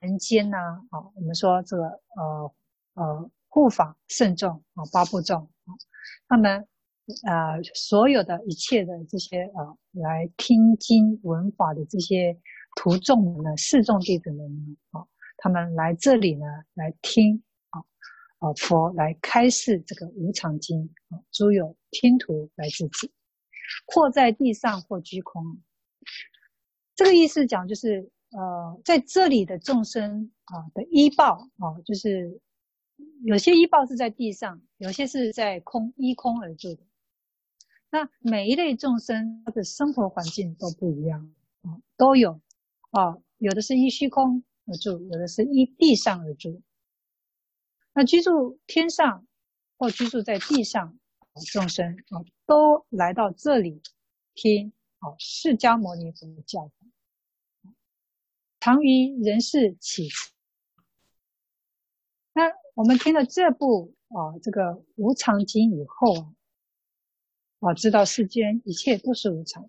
[0.00, 0.56] 人间呐，
[0.88, 1.82] 啊，我们说这个
[2.16, 2.54] 呃
[2.94, 5.68] 呃护法圣众啊，八部众啊，
[6.28, 6.66] 他们
[7.24, 12.40] 啊所有的一切的这些呃来听经闻法的这些
[12.74, 15.04] 徒众们呢，四众弟子们呢，啊，
[15.36, 17.42] 他们来这里呢来听。
[18.38, 23.10] 啊，佛来开示这个无常经啊，诸有听徒来自此，
[23.86, 25.62] 或在地上，或居空。
[26.94, 32.40] 这个意思讲就是，呃，在这里的众生啊的依报啊，就是
[33.24, 36.82] 有些依报是在地上，有些是在空依空而住的。
[37.90, 42.40] 那每一类众生他的生活环境都不一样啊，都有
[42.90, 46.62] 啊，有的是依虚空而住，有的是依地上而住。
[47.94, 49.26] 那居住天上
[49.78, 50.98] 或居住在地上
[51.52, 53.82] 众生啊，都来到这里
[54.34, 57.70] 听啊释迦牟尼佛的教法，
[58.60, 60.08] 常于人世起。
[62.32, 66.32] 那我们听了这部啊这个无常经以后啊，
[67.60, 69.68] 啊知道世间一切都是无常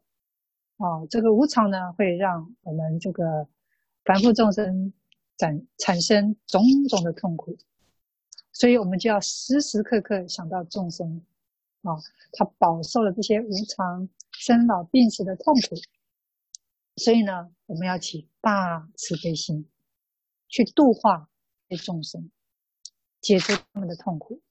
[0.77, 3.47] 啊，这个无常呢会让我们这个
[4.03, 4.93] 凡夫众生
[5.37, 7.57] 产产生种种的痛苦。
[8.51, 11.23] 所以我们就要时时刻刻想到众生，
[11.83, 11.95] 啊，
[12.33, 15.75] 他饱受了这些无常、生老病死的痛苦。
[16.95, 19.69] 所以呢，我们要起大慈悲心，
[20.49, 21.29] 去度化
[21.83, 22.31] 众生，
[23.21, 24.41] 解除他们的痛苦。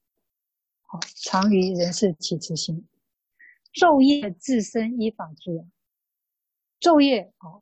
[0.81, 2.87] 好，常于人世起慈心，
[3.73, 5.69] 昼夜自身依法住。
[6.79, 7.61] 昼夜啊，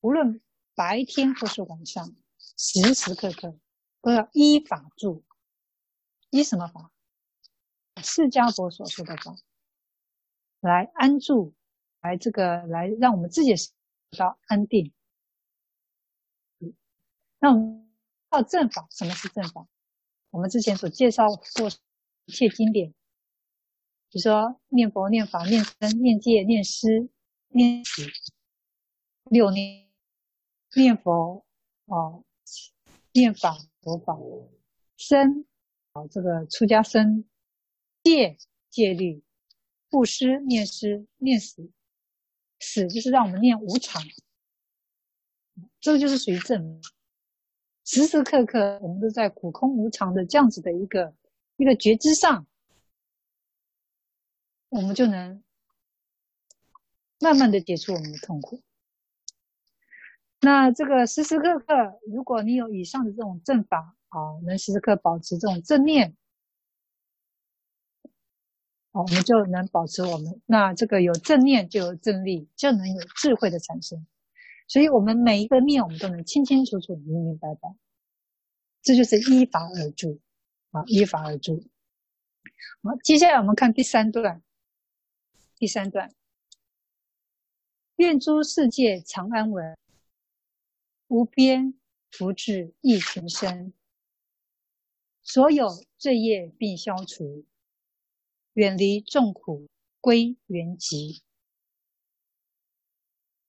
[0.00, 0.40] 无论
[0.74, 2.16] 白天或是晚上，
[2.56, 3.56] 时时刻刻
[4.00, 5.24] 都要依法住。
[6.30, 6.91] 依什么法？
[8.00, 9.36] 释迦佛所说的法
[10.60, 11.54] 来安住，
[12.00, 13.54] 来这个来让我们自己
[14.10, 14.92] 得到安定。
[17.38, 17.90] 那我们
[18.30, 19.66] 到正法，什么是正法？
[20.30, 21.68] 我们之前所介绍过
[22.24, 22.90] 一切经典，
[24.08, 27.10] 比如说念佛、念法、念僧、念戒、念师、
[27.48, 28.08] 念持、
[29.24, 29.90] 六念、
[30.74, 31.44] 念佛
[31.86, 32.24] 哦，
[33.12, 34.16] 念法、佛法、
[34.96, 35.44] 僧。
[35.92, 37.24] 好，这个出家僧
[38.02, 38.36] 戒
[38.70, 39.22] 戒律，
[39.88, 41.70] 布施念施念死，
[42.58, 44.02] 死就是让我们念无常，
[45.80, 46.82] 这个就是属于正。
[47.84, 51.14] 时时刻刻我们都在苦空无常的这样子的一个
[51.56, 52.46] 一个觉知上，
[54.68, 55.42] 我们就能
[57.18, 58.62] 慢慢的解除我们的痛苦。
[60.40, 63.96] 那这个时时刻刻，如果你有以上的这种正法。
[64.12, 66.14] 啊，能时时刻保持这种正念，
[68.92, 70.40] 好，我们就能保持我们。
[70.46, 74.06] 那这个有正念，就有正力，就能有智慧的产生。
[74.68, 77.74] 所以，我们每一个念，我们都能清清楚楚、明明白白。
[78.82, 80.20] 这就是依法而住，
[80.70, 81.64] 啊，依法而住。
[82.82, 84.42] 好，接下来我们看第三段。
[85.56, 86.12] 第三段，
[87.96, 89.78] 愿诸世界常安稳，
[91.06, 91.74] 无边
[92.10, 93.72] 福智益全身。
[95.22, 97.44] 所有罪业并消除，
[98.54, 99.68] 远离众苦
[100.00, 101.22] 归元寂。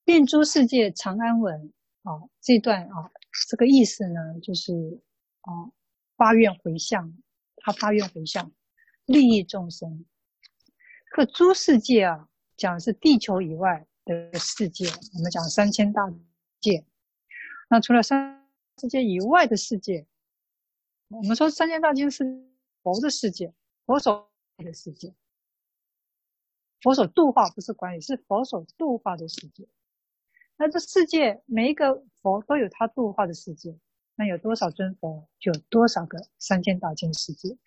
[0.06, 1.74] 愿诸世界常安稳。
[2.04, 2.12] 啊，
[2.42, 3.12] 这段啊，
[3.50, 5.02] 这个意思呢，就是
[5.42, 5.72] 啊，
[6.18, 7.18] 发愿回向，
[7.56, 8.52] 他发愿回向，
[9.06, 10.06] 利益众生。
[11.10, 16.02] 可诸世界啊，讲的是地球以外的世界，我们讲三千大
[16.60, 16.86] 界。
[17.70, 18.46] 那除了三
[18.82, 20.06] 世界以外的世界。
[21.08, 22.26] 我们说三千大千是
[22.82, 23.54] 佛的世界，
[23.86, 24.30] 佛所
[24.64, 25.14] 的世界，
[26.82, 29.68] 佛所度化不是管理，是佛所度化的世界。
[30.58, 33.78] 那这世界每一个佛都有他度化的世界，
[34.16, 37.58] 那有多少尊佛，就有多少个三千大千世界。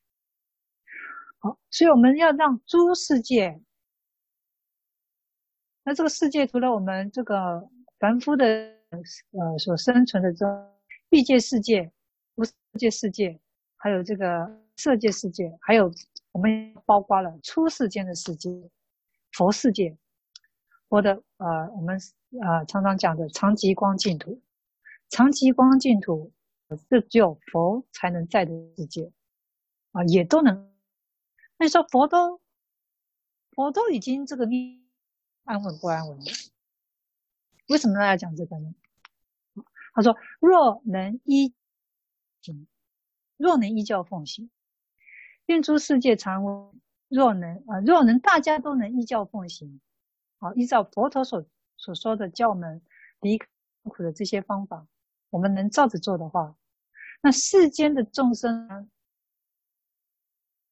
[1.38, 3.60] 好，所以我们要让诸世界，
[5.84, 7.68] 那这个世界除了我们这个
[7.98, 10.46] 凡夫的呃所生存的这
[11.10, 11.92] 欲界世界。
[12.38, 13.40] 无色界世界，
[13.76, 15.90] 还有这个色界世界，还有
[16.36, 18.50] 我们包括了出世间的世界，
[19.32, 19.96] 佛世界，
[20.86, 21.98] 佛的呃，我们
[22.42, 24.42] 呃常常讲的长极光净土，
[25.08, 26.34] 长极光净土
[26.90, 29.10] 是只有佛才能在的世界
[29.92, 30.70] 啊，也都能。
[31.56, 32.38] 那你说佛都
[33.52, 34.46] 佛都已经这个
[35.44, 36.30] 安稳不安稳的，
[37.68, 38.74] 为什么大家讲这个呢？
[39.94, 41.54] 他说：若能依，
[43.38, 44.50] 若能依教奉行，
[45.46, 46.80] 愿诸世界常稳。
[47.08, 49.80] 若能啊，若能大家都能依教奉行，
[50.38, 52.82] 啊，依照佛陀所所说的教门
[53.20, 53.38] 离
[53.84, 54.88] 苦的这些方法，
[55.30, 56.56] 我们能照着做的话，
[57.22, 58.88] 那世间的众生呢，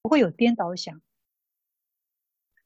[0.02, 1.00] 不会有颠倒想，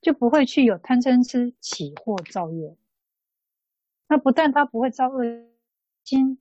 [0.01, 2.75] 就不会去有贪嗔痴起惑造业。
[4.07, 5.23] 那不但他不会造恶
[6.05, 6.41] 心，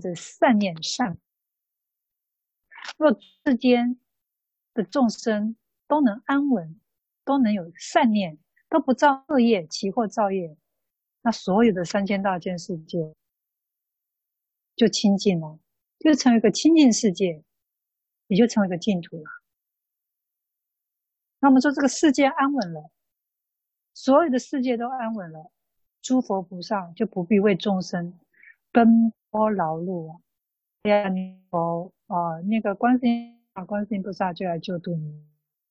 [0.00, 1.18] 这善念善，
[2.96, 3.98] 若世间
[4.74, 6.80] 的众生都能安稳，
[7.24, 10.56] 都能有善念，都不造恶业，起惑造业，
[11.22, 13.14] 那所有的三千大千世界
[14.74, 15.58] 就清净了，
[15.98, 17.44] 就成为一个清净世界，
[18.28, 19.30] 也就成为一个净土了。
[21.40, 22.90] 那么说这个世界安稳了，
[23.94, 25.52] 所有的世界都安稳了，
[26.02, 28.18] 诸佛菩萨就不必为众生
[28.72, 30.20] 奔波劳碌了。
[30.82, 31.40] 哎呀，你
[32.08, 33.36] 哦，那个观世音。
[33.66, 35.26] 观世音菩萨就来救度你，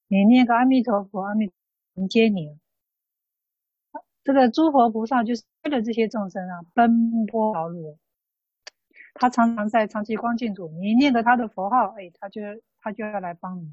[0.09, 1.49] 你念个阿弥陀佛，阿弥
[1.93, 2.59] 迎接你。
[4.25, 7.97] 这个诸佛菩萨就是为了这些众生啊，奔波劳碌。
[9.13, 12.41] 他常常在长期光净土，你念个他的佛号，哎，他就
[12.81, 13.71] 他就要来帮你。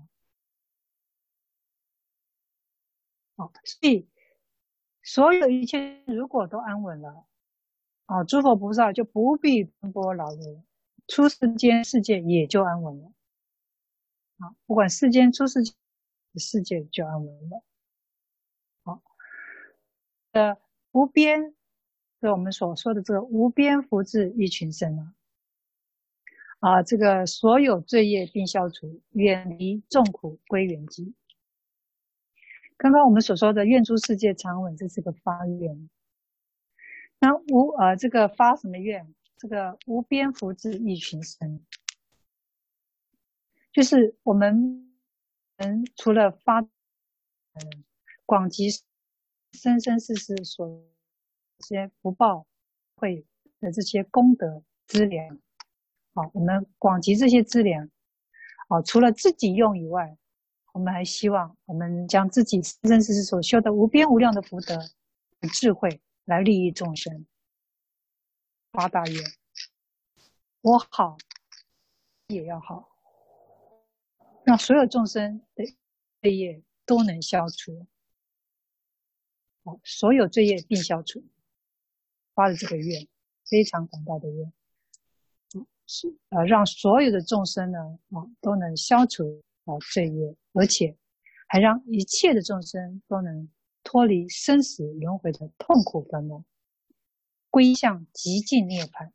[3.37, 4.09] 好，所以
[5.03, 7.27] 所有一切如果都安稳了，
[8.07, 10.62] 啊，诸佛菩萨就不必奔波劳碌，
[11.07, 13.13] 出世间世界也就安稳了。
[14.39, 15.75] 啊，不管世间出世间，
[16.37, 17.63] 世界就安稳了。
[18.83, 19.03] 好，
[20.33, 20.57] 呃，
[20.93, 21.55] 无边
[22.21, 25.15] 是我们所说的这个无边福智益群生啊，
[26.59, 31.13] 啊，这个所有罪业并消除，远离众苦归元寂。
[32.77, 35.89] 刚刚我们所说的愿诸世界常稳，这是个发愿。
[37.21, 39.15] 那无呃，这个发什么愿？
[39.37, 41.64] 这个无边福智益群生。
[43.72, 44.95] 就是我们
[45.57, 47.85] 人除了发，嗯，
[48.24, 48.68] 广集
[49.53, 50.82] 生生世世所
[51.59, 52.47] 这些福报
[52.97, 53.26] 会
[53.61, 55.39] 的这些功德资粮，
[56.12, 57.91] 好，我们广集这些资粮，
[58.68, 60.16] 好，除了自己用以外，
[60.72, 64.78] 我们还希望我们将自己生生世世所修的无边无量的福德
[65.53, 67.26] 智慧来利益众生，
[68.75, 69.22] 发大愿，
[70.61, 71.16] 我好
[72.27, 72.91] 也要好。
[74.45, 75.64] 让所有众生的
[76.20, 77.87] 罪业都能消除，
[79.62, 81.22] 好，所有罪业并消除，
[82.35, 83.07] 发了这个愿，
[83.49, 84.53] 非常广大的愿，
[85.87, 87.79] 是呃，让所有的众生呢，
[88.11, 90.97] 啊，都能消除啊罪业，而且
[91.47, 93.49] 还让一切的众生都能
[93.85, 96.45] 脱离生死轮回的痛苦烦恼，
[97.55, 99.13] 归向极尽涅槃，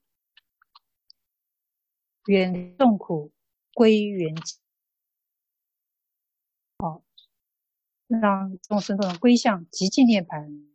[2.27, 3.33] 远离众苦，
[3.73, 4.55] 归圆寂。
[6.77, 7.03] 好，
[8.07, 10.65] 让众生都能归向极尽涅槃，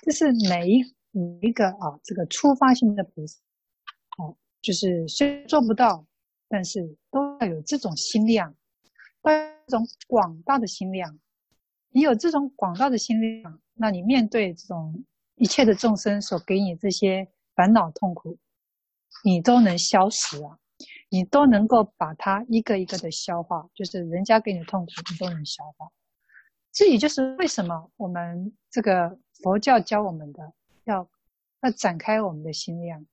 [0.00, 3.38] 这是每一每一个啊，这个出发性的菩萨，
[4.16, 6.06] 好，就是虽然做不到，
[6.48, 8.56] 但是都要有这种心量，
[9.22, 11.20] 这种广大的心量。
[11.90, 15.04] 你有这种广大的心量，那你面对这种
[15.36, 18.38] 一切的众生所给你这些烦恼痛苦，
[19.24, 20.58] 你都能消失啊。
[21.10, 25.92] 你都能够把它一个一个的消化，就是人家给你的痛苦，你都能消化。
[26.72, 30.52] 这也就是为什么我们这个佛教教我们的，
[30.84, 31.08] 要
[31.60, 33.06] 要展开我们的心量，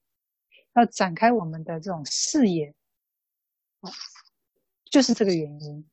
[0.76, 2.74] 要展开我们的这种视野，
[4.86, 5.88] 就是这个原因。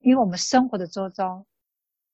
[0.00, 1.46] 因为我们生活的周遭，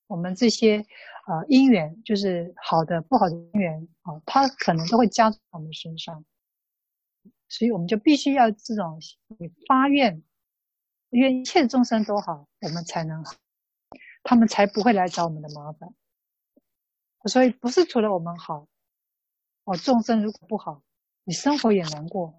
[0.07, 0.84] 我们这些、
[1.26, 6.24] 呃、因缘，就是好的不好的因缘啊，它可能都会加在我们身上。
[7.48, 8.98] 所以我们就必须要这种
[9.68, 10.22] 发愿，
[11.11, 13.34] 愿一切众生都好，我们才能好，
[14.22, 15.94] 他们才不会来找我们的麻烦。
[17.26, 18.66] 所以不是除了我们好，
[19.64, 20.82] 哦，众生如果不好，
[21.22, 22.34] 你生活也难过，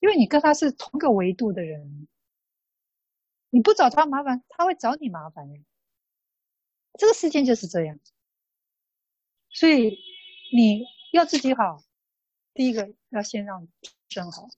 [0.00, 2.06] 因为你跟他是同个维度的人，
[3.50, 5.60] 你不找他麻烦，他会找你麻烦呀。
[6.98, 7.98] 这个世界就是这样，
[9.50, 9.98] 所以
[10.54, 11.82] 你要自己好，
[12.54, 13.68] 第一个要先让。
[14.08, 14.48] 真好，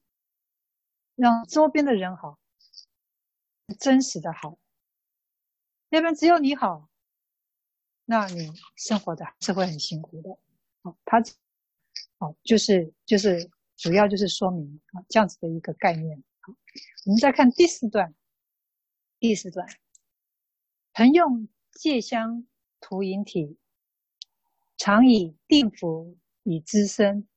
[1.16, 2.38] 让周边的人好，
[3.80, 4.58] 真实的好。
[5.88, 6.88] 要不然只有你好，
[8.04, 10.30] 那你生活的是会很辛苦的。
[10.82, 11.18] 哦，他，
[12.18, 16.22] 哦，就是就是主要就是说明啊这样子的一个概念。
[16.40, 16.52] 好，
[17.06, 18.14] 我们再看第四段，
[19.18, 19.66] 第四段，
[20.92, 21.26] 朋友
[21.78, 22.44] 戒香
[22.80, 23.56] 涂引体，
[24.76, 27.28] 常以定福以资身，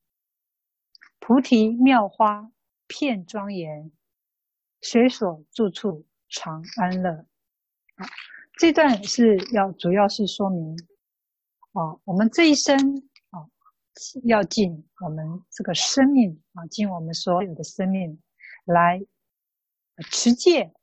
[1.19, 2.51] 菩提妙花
[2.87, 3.91] 片庄严，
[4.81, 7.11] 随所住处常安乐。
[7.97, 8.09] 啊，
[8.57, 10.75] 这段是要主要是说明
[11.73, 12.75] 啊，我们这一生
[13.29, 13.45] 啊，
[14.23, 18.19] 要尽我们这个生命啊，尽我们所有的生命
[18.65, 18.99] 来
[20.09, 20.73] 持戒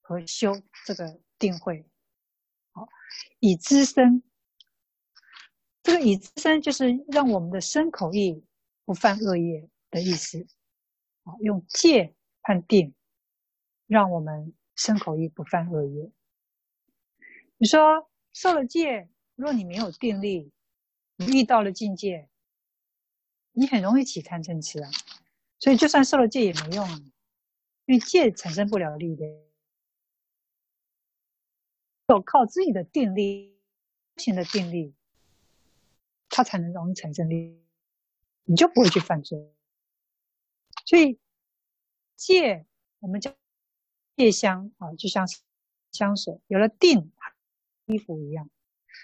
[0.00, 0.54] 和修
[0.86, 1.86] 这个定慧，
[2.72, 2.88] 好，
[3.38, 4.22] 以资生。
[5.82, 8.44] 这个以资生就是让我们的身口意
[8.84, 10.46] 不犯恶业的意思，
[11.24, 12.94] 啊，用戒判定，
[13.86, 16.10] 让我们身口意不犯恶业。
[17.56, 20.52] 你说受了戒，若你没有定力，
[21.16, 22.28] 你遇到了境界，
[23.50, 24.90] 你很容易起贪嗔痴啊。
[25.58, 27.00] 所以就算受了戒也没用啊，
[27.86, 29.26] 因为戒产生不了力的。
[32.12, 33.56] 要靠自己的定力，
[34.16, 34.94] 行的定力，
[36.28, 37.60] 它才能容易产生力，
[38.44, 39.52] 你就不会去犯罪。
[40.86, 41.18] 所以
[42.16, 42.66] 戒，
[43.00, 43.34] 我们叫
[44.16, 45.40] 戒香啊，就像是
[45.90, 47.12] 香水，有了定。
[47.86, 48.48] 衣服一样，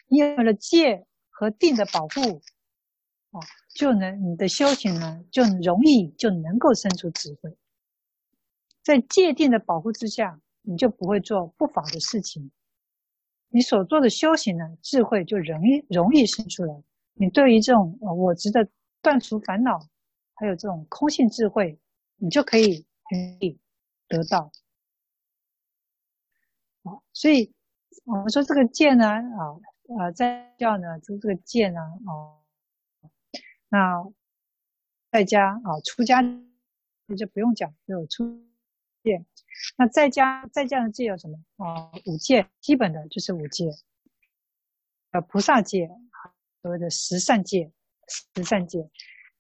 [0.07, 2.41] 你有了戒和定的保护，
[3.33, 3.41] 啊，
[3.75, 7.59] 就能你的修行呢，就容易就能够生出智慧。
[8.85, 12.53] 在戒定的保护之下，你就不会做不法的事情。
[13.49, 16.83] 你所做的修行呢，智慧就容易容易生出来。
[17.15, 18.69] 你对于这种呃我执的
[19.03, 19.79] 断除烦恼，
[20.35, 21.79] 还有这种空性智慧，
[22.17, 23.59] 你就可以很容易
[24.09, 24.51] 得到。
[26.83, 27.53] 啊，所以。
[28.05, 29.61] 我们说这个戒呢，啊，
[29.99, 32.41] 呃，在教呢，就这个戒呢，哦，
[33.69, 34.03] 那
[35.11, 38.48] 在家啊，出家那就不用讲，就出
[39.09, 39.25] 戒。
[39.77, 41.39] 那在家在家的戒有什么？
[41.57, 43.71] 啊，五戒，基本的就是五戒。
[45.11, 45.89] 呃，菩萨戒，
[46.63, 47.73] 所谓的十善戒，
[48.35, 48.89] 十善戒。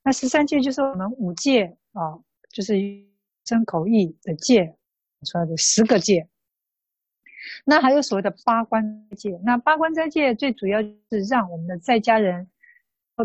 [0.02, 2.18] 那十善戒就是我们五戒啊，
[2.50, 2.74] 就是
[3.44, 4.74] 身口意的戒，
[5.22, 6.28] 说的十个戒。
[7.64, 12.48] 那还有所谓的八关戒，那八关斋戒最主要是让我们的在家人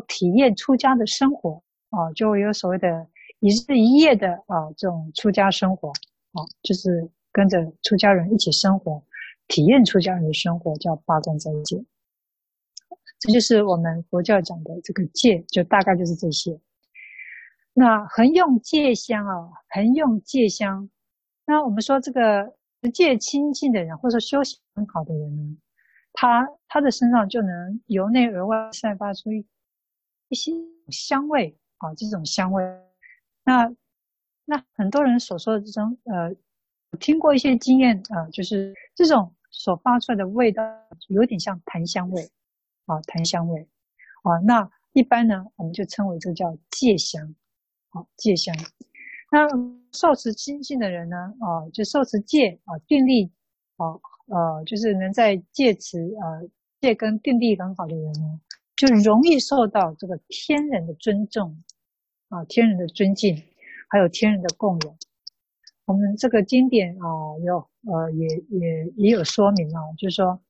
[0.08, 3.08] 体验出家的生活啊，就有所谓的
[3.40, 5.92] 一日一夜的啊这种出家生活
[6.34, 9.04] 啊，就是跟着出家人一起生活，
[9.48, 11.84] 体验出家人的生活叫八关斋戒。
[13.20, 16.60] 这就是我们佛教讲的这个戒，就大概就是这些。
[17.74, 20.90] 那恒用戒香啊，恒用戒香，
[21.46, 22.54] 那我们说这个。
[22.94, 25.58] 戒清净的人，或者说修行很好的人呢，
[26.12, 30.52] 他他的身上就能由内而外散发出一些
[30.90, 32.62] 香味啊，这种香味。
[33.46, 33.74] 那
[34.46, 36.36] 那很多人所说的这种呃，
[37.00, 40.64] 听过一些经验啊，就是这种所发出来的味道
[41.08, 42.30] 有点像檀香味
[42.86, 43.68] 啊，檀香味
[44.24, 44.38] 啊。
[44.46, 47.36] 那一般呢，我们就称为这个叫戒香，
[47.92, 48.56] 啊，戒香。
[49.32, 49.48] 那
[49.92, 51.18] 受持清净的人呢？
[51.18, 53.32] 啊，就受持戒啊，定力
[53.78, 53.88] 啊，
[54.28, 56.50] 呃，就是能在戒持呃
[56.82, 58.42] 戒跟定力很好的人呢，
[58.76, 61.64] 就容易受到这个天人的尊重
[62.30, 63.42] 啊，天人的尊敬，
[63.94, 64.98] 还有天人的供养。
[65.86, 70.42] 我们这个经典啊，有呃也也也有说明啊，就是说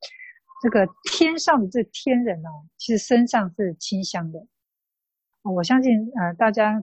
[0.62, 4.46] 这个天上的这天人啊，其实身上是清香的。
[5.42, 6.82] 我相信呃大家。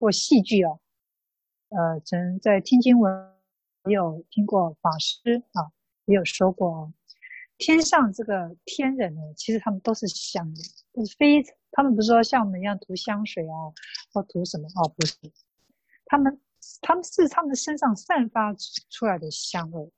[0.00, 0.78] 或戏剧哦，
[1.70, 3.12] 呃，曾在听经文
[3.86, 5.72] 也有听过法师啊，
[6.04, 6.92] 也有说过哦，
[7.56, 10.62] 天上这个天人呢，其实他们都是香的，
[11.06, 13.72] 非他们不是说像我们一样涂香水啊，
[14.12, 15.16] 或涂什么哦，不是，
[16.06, 16.40] 他们
[16.80, 18.54] 他们是他们身上散发
[18.90, 19.92] 出来的香味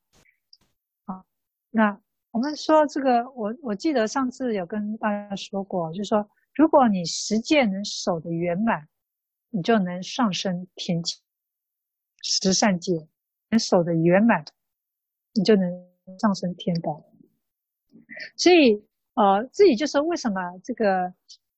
[1.04, 1.24] 啊。
[1.70, 8.88] 那我们说这个，我我记得上次有跟大家说过，就是说，如果你十戒能守得圆满。
[9.52, 11.16] 你就能上升天界，
[12.22, 13.08] 十善戒
[13.48, 14.44] 能守得圆满，
[15.32, 15.88] 你就能
[16.20, 17.04] 上升天道。
[18.36, 18.86] 所以，
[19.20, 21.12] 呃，这也就是为什么这个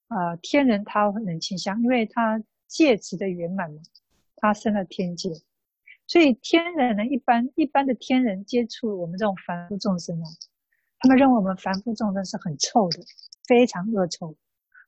[0.09, 3.81] 呃天人他能清香，因为他戒持的圆满嘛，
[4.35, 5.29] 他生了天界。
[6.07, 10.27] 所以天人呢，一般一般的天人接触我们这种凡夫众生啊，
[10.99, 12.99] 他们认为我们凡夫众生是很臭的，
[13.47, 14.35] 非常恶臭。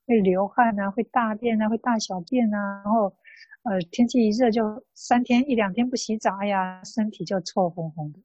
[0.05, 3.15] 会流汗啊，会大便啊，会大小便啊，然后，
[3.63, 8.19] 呃，天气一热就三天一两天不洗澡，哎呀，身体就臭烘烘的。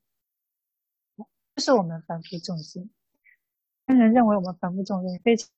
[1.55, 2.91] 这是我们凡夫众生，
[3.97, 5.49] 人认为我们反复众生非常，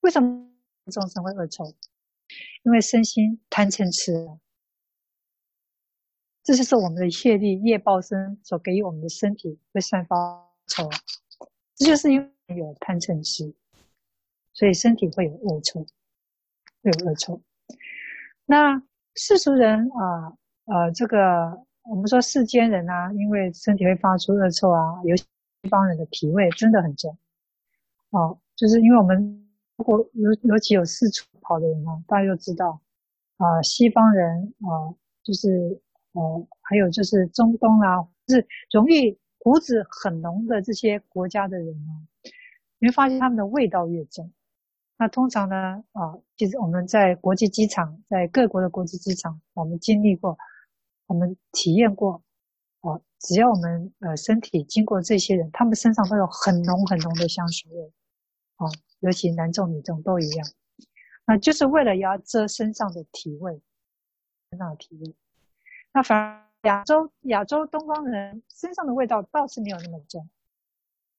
[0.00, 0.48] 为什么
[0.92, 1.74] 众生会恶臭？
[2.62, 4.12] 因为身心贪嗔痴。
[6.42, 10.90] 这就是我们的业力业报身所给予我们的身体会散发臭，
[11.74, 13.54] 这就是因为有贪嗔痴，
[14.52, 15.80] 所以身体会有恶臭，
[16.82, 17.40] 会有恶臭。
[18.44, 18.82] 那
[19.14, 20.36] 世俗人啊，
[20.66, 25.16] 呃，这个我们说世间人啊，因为身体会发出恶臭啊，有
[25.68, 27.16] 方人的脾胃真的很重，
[28.10, 29.46] 哦，就是因为我们
[29.76, 32.80] 如果尤尤其有四处跑的人啊，大家都知道
[33.36, 35.80] 啊，西方人啊，就是。
[36.16, 41.90] 呃，还有就是中东啊，就是容易胡子很浓的这些国家的人啊，
[42.78, 44.32] 你会发现他们的味道越重。
[44.96, 50.38] 那通常呢，啊，其实我们在国际机场，在各国的国际机场，我们经历过，
[51.08, 52.22] 我们体验过，
[53.26, 57.90] 只要我们呃身体经过这些人，他们身上都有很浓很浓的香水味，
[58.56, 58.68] 啊，
[59.00, 60.46] 尤其男众女众都一样，
[61.24, 63.62] 那就是为了要遮身上的体味，
[64.50, 65.14] 身上的体味。
[65.94, 70.28] 那反而亚洲亚洲东方人身上的味道倒是没有那么重，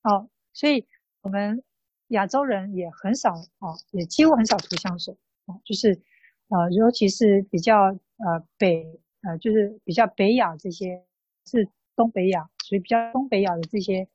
[0.03, 0.88] 哦，所以
[1.22, 1.64] 我们
[2.10, 5.99] 亚洲人也很少哦，也几乎很少涂香水哦，就是
[6.49, 11.03] 呃，尤其是比较呃北呃，就是比较北亚这些
[11.47, 14.08] 是东北亚，所以比较东北亚的这些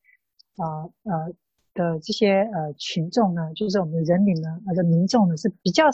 [0.57, 1.33] 呃呃
[1.75, 5.85] 的这些呃群众呢，就是我们人民呢，或者民众呢是比较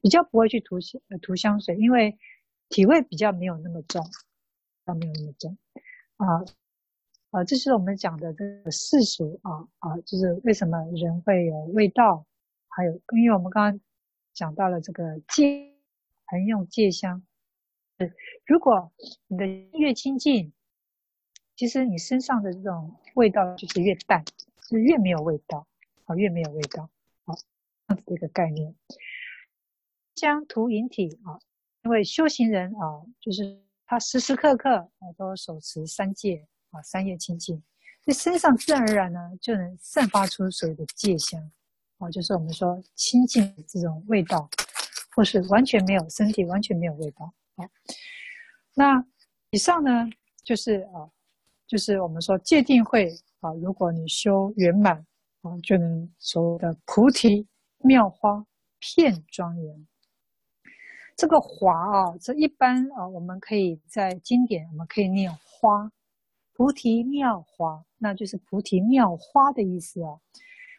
[0.00, 0.76] 比较不会去涂
[1.08, 2.18] 呃涂香水，因为。
[2.70, 5.56] 体味比较没有那么重，比较没有那么重，
[6.16, 6.42] 啊
[7.30, 12.26] 啊，这是我们讲的这个世俗啊啊，就是为什么人会有味道，
[12.66, 13.80] 还有因为我们刚刚
[14.32, 15.74] 讲到了这个戒，
[16.24, 17.22] 很用戒香，
[17.98, 18.10] 对
[18.46, 18.90] 如果
[19.28, 19.46] 你的
[19.78, 20.52] 越清净，
[21.56, 24.24] 其实你身上的这种味道就是越淡，
[24.68, 25.66] 就越没有味道，
[26.04, 26.88] 啊，越没有味道，
[27.24, 27.34] 啊，
[27.86, 28.74] 这样子的一个概念，
[30.14, 31.38] 将图引体啊。
[31.84, 37.62] 因为修行人啊，就是他时时刻刻啊都手持三戒啊，三业清净，
[38.02, 41.52] 这身上自然而然呢就能散发出所谓的戒香
[41.98, 44.48] 啊，就是我们说清净的这种味道，
[45.14, 47.68] 或是完全没有身体完全没有味道啊。
[48.72, 49.06] 那
[49.50, 50.08] 以上呢
[50.42, 51.12] 就是啊，
[51.66, 53.10] 就是我们说戒定慧
[53.40, 54.96] 啊，如果你修圆满
[55.42, 57.46] 啊，就能所谓的菩提
[57.78, 58.44] 妙花
[58.78, 59.86] 片庄严。
[61.16, 65.90] 这个华啊，这一般啊，我们可以在经典，我们可以念花，
[66.52, 70.18] 菩提妙花，那就是菩提妙花的意思啊。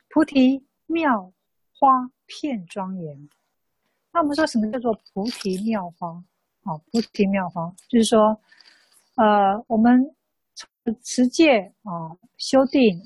[0.10, 1.32] 菩提妙
[1.74, 3.30] 花片庄严。
[4.12, 6.24] 那我们说什么叫做菩提妙花？
[6.64, 8.40] 啊，菩提妙花就是说，
[9.16, 10.16] 呃，我们
[11.02, 13.00] 持戒啊，修定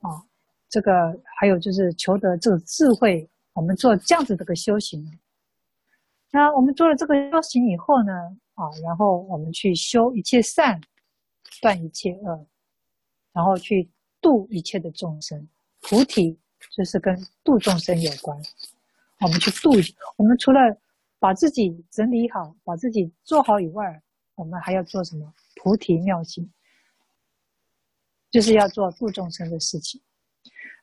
[0.00, 0.22] 啊，
[0.68, 0.92] 这个
[1.36, 5.04] 还有就是求得这个智慧，我们做这样子的个修行。
[6.30, 8.12] 那我们做了这个修行以后呢，
[8.54, 10.80] 啊，然后我们去修一切善，
[11.60, 12.46] 断一切恶，
[13.32, 13.88] 然后去
[14.20, 15.48] 度一切的众生。
[15.80, 16.38] 菩提
[16.76, 18.36] 就是跟度众生有关。
[19.20, 19.70] 我们去度，
[20.16, 20.58] 我们除了
[21.18, 24.02] 把自己整理好，把自己做好以外，
[24.34, 25.32] 我们还要做什么？
[25.56, 26.50] 菩提妙行，
[28.34, 30.02] 就是要做度众生的事情。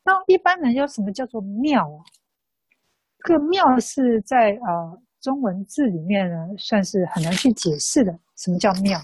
[0.06, 2.00] 那一般人要什么叫做妙啊？
[3.26, 4.52] 这个妙是在。
[4.66, 8.20] 呃中文字里面呢，算是很难去解释的。
[8.36, 9.00] 什么叫妙？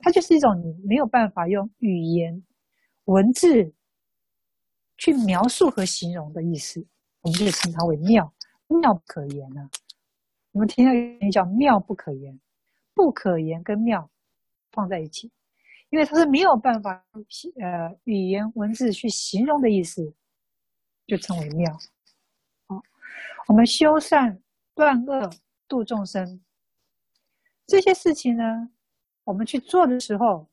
[0.00, 2.42] 它就是一种你没有办法用语言、
[3.04, 3.72] 文字
[4.98, 6.84] 去描述和形容的意思，
[7.20, 8.34] 我们就称它为妙，
[8.66, 9.70] 妙不可言啊。
[10.50, 12.40] 我们听到一句叫妙不可言，
[12.92, 14.10] 不可言跟妙
[14.72, 15.30] 放在一起，
[15.92, 17.04] 因为它是没有办法
[17.60, 20.12] 呃语言文字去形容的意思，
[21.06, 21.72] 就称为妙。
[22.66, 22.82] 好，
[23.46, 24.42] 我们修善。
[24.74, 25.30] 断恶
[25.68, 26.42] 度众生，
[27.66, 28.70] 这些事情呢，
[29.22, 30.48] 我们去做的时候，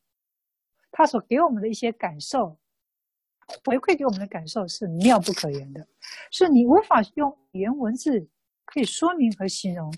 [0.92, 2.60] 他所给我们的一些感受，
[3.64, 5.88] 回馈给我们的感受是妙不可言的，
[6.32, 8.28] 是你无法用语言文字
[8.66, 9.90] 可以说明和形容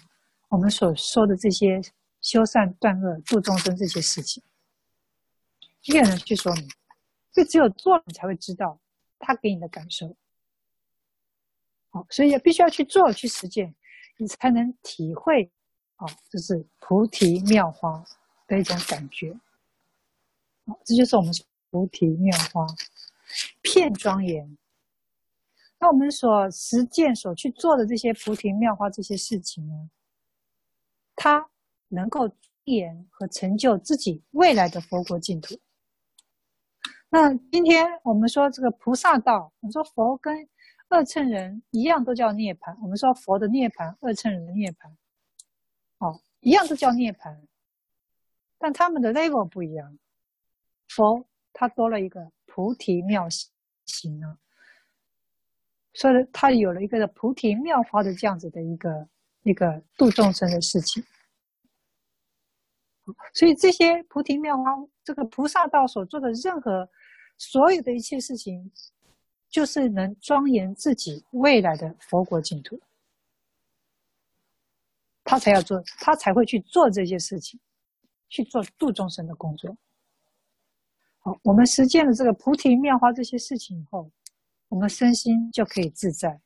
[0.50, 1.82] 我们所说的这些
[2.22, 4.44] 修善断恶度众生这些事情，
[5.88, 6.70] 没有人去说明，
[7.34, 8.80] 就只有做了你才会知道
[9.20, 10.16] 他给你的感受。
[11.90, 13.74] 好，所以也必须要去做，去实践。
[14.18, 15.52] 你才能体会，
[15.96, 18.06] 啊，这是菩提妙花
[18.48, 19.34] 的一种感觉，
[20.66, 21.34] 好，这就是我们
[21.72, 22.68] 菩提妙花
[23.62, 24.58] 片庄严。
[25.80, 29.90] 那我们所实践、所去做的这些菩提妙花这些事情呢，
[31.16, 31.50] 它
[31.88, 32.30] 能够
[32.66, 35.60] 演和成就自己未来的佛国净土。
[37.14, 40.48] 那今天我们说这个菩萨道，我们说佛跟
[40.88, 42.74] 二乘人一样都叫涅槃。
[42.82, 44.90] 我们说佛的涅槃，二乘人的涅槃，
[45.98, 47.38] 哦，一样都叫涅槃，
[48.58, 50.00] 但他们的 level 不一样。
[50.88, 53.28] 佛他多了一个菩提妙
[53.86, 54.38] 行呢，
[55.94, 59.10] 所以他有了一个菩提妙花的这样子的一个
[59.44, 61.04] 一个度众生的事情。
[63.34, 64.72] 所以这些菩提妙花，
[65.04, 66.88] 这个菩萨道所做的任何
[67.42, 68.72] 所有的一切事情。
[69.50, 72.80] 就是能庄严自己未来的佛国净土，
[75.26, 77.60] 他才要做，他才会去做这些事情，
[78.30, 79.76] 去做度众生的工作。
[81.20, 84.10] 好，我们实践了这个菩提妙花这些事情以后，
[84.70, 86.40] 我们身心就可以自在，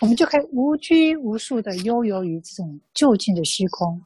[0.00, 4.04] 我们就可以无拘无束的悠游于这种究竟的虚空，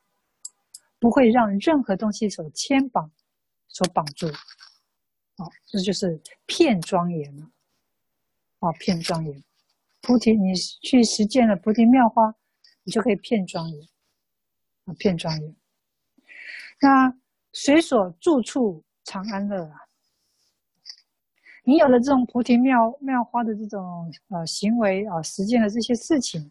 [0.99, 3.11] 不会让任何东西所牵绑、
[3.67, 4.27] 所绑住。
[5.39, 7.49] 哦，这就是遍庄严了。
[8.59, 9.45] 哦，遍庄严，
[10.01, 12.35] 菩提，你去实践了菩提妙花，
[12.83, 13.89] 你就可以遍庄严。
[14.87, 15.57] 啊，遍庄严。
[16.81, 17.17] 那
[17.53, 19.79] 随所住处常安乐啊！
[21.63, 26.51] 你有了这种菩提妙妙花的这种呃行为啊，实践了这些事情，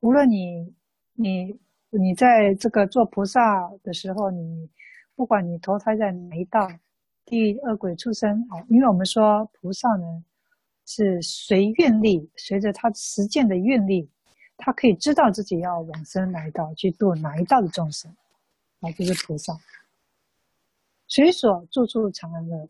[0.00, 0.74] 无论你
[1.14, 1.58] 你
[1.88, 4.68] 你在这个做菩萨的时候，你。
[5.20, 6.66] 不管你投胎在哪一道
[7.26, 10.24] 地狱、恶鬼、出生哦，因为我们说菩萨呢
[10.86, 14.08] 是随愿力，随着他实践的愿力，
[14.56, 18.10] 他可以知道自己要往生哪一道，去度哪一道的众生，
[18.80, 19.52] 啊，就是菩萨。
[21.06, 22.66] 随所住处常安乐，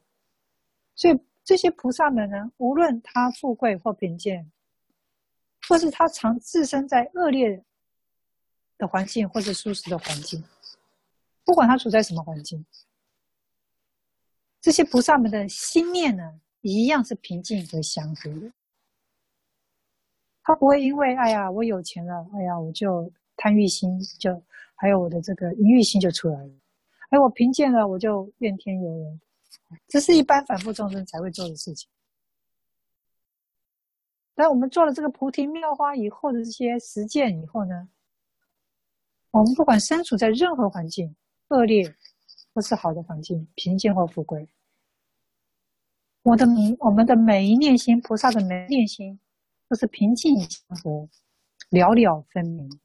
[0.96, 4.50] 所以这些菩萨们呢，无论他富贵或贫贱，
[5.68, 7.62] 或是他常置身在恶劣
[8.76, 10.42] 的环境，或是舒适的环境。
[11.50, 12.64] 不管他处在什么环境，
[14.60, 18.52] 这些菩萨们的心念呢，一样是平静和祥和的。
[20.44, 24.40] 他不会因为哎呀，我有钱了，哎呀，我就贪欲心就
[24.76, 26.52] 还有我的这个淫欲心就出来了。
[27.08, 29.20] 哎，我贫贱了，我就怨天尤人。
[29.88, 31.90] 这是一般反复众生才会做的事情。
[34.36, 37.88] 但我们做了这个菩提妙花以后的这些实践以后呢，
[39.32, 41.16] 我们不管身处在任何环境。
[41.50, 41.94] 恶劣
[42.52, 44.48] 或是好的环境，平静或富贵，
[46.22, 46.46] 我的
[46.80, 49.20] 我们的每一念心，菩萨的每一念心，
[49.68, 51.08] 都是平静祥和、
[51.68, 52.80] 了了分明，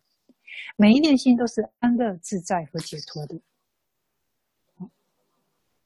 [0.76, 3.39] 每一念心都是安乐自在和解脱的。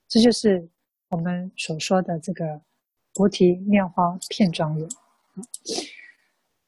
[0.08, 0.68] 这就是
[1.10, 2.62] 我们所说的这个
[3.14, 4.90] 菩提妙花片庄严。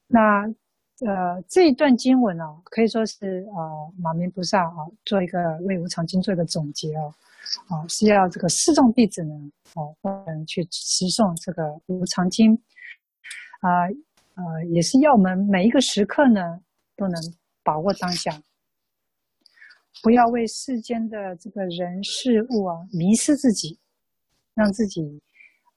[0.08, 0.54] 那。
[1.04, 7.12] 呃，这一段经文哦，可以说是呃，马明菩萨啊，做一个为无常经做一个总结哦，
[7.70, 9.34] 啊，是要这个四众弟子呢，
[9.74, 12.54] 哦，嗯，去持诵这个无常经，
[13.62, 13.88] 啊，
[14.36, 16.62] 呃，也是要我们每一个时刻呢，
[16.96, 17.20] 都能
[17.64, 18.40] 把握当下，
[20.04, 23.80] 不要为世间的这个人事物啊迷失自己，
[24.54, 25.20] 让自己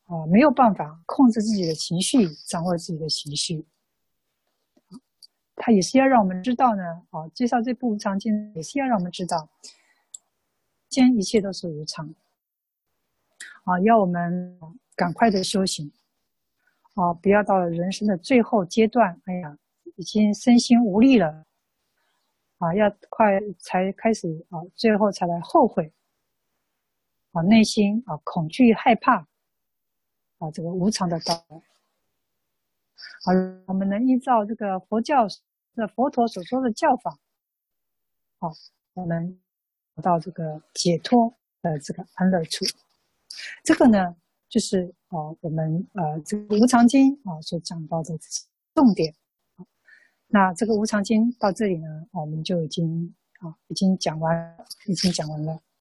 [0.05, 3.65] 啊、没有办法控制自己的情绪，掌握自己的情绪。
[5.57, 9.49] 他也是要让我们知道呢，啊，介绍这部无常经也是要让我们知道，
[10.89, 12.13] 今一切都是无常，
[13.63, 14.59] 啊，要我们
[14.97, 15.93] 赶快的修行，
[16.95, 19.57] 啊，不要到了人生的最后阶段，哎呀，
[19.97, 21.47] 已经身心无力了，
[22.59, 25.93] 啊，要快才开始啊，最后才来后悔，
[27.33, 29.27] 啊，内心啊恐惧害怕，
[30.39, 31.63] 啊，这个无常的到来。
[33.27, 33.33] 好，
[33.65, 35.27] 我们能依照这个佛教
[35.75, 37.19] 的佛陀所说的教法，
[38.39, 38.53] 好，
[38.93, 39.41] 我们
[39.95, 42.67] 得到这个解脱的这个安乐处。
[43.63, 44.15] 这个呢，
[44.47, 48.15] 就是啊我们呃这个无常经啊所讲到的
[48.75, 49.15] 重点。
[50.27, 54.55] 那这个无常经到这里呢，我们就已经啊已经讲完，
[54.85, 55.59] 已经讲完了。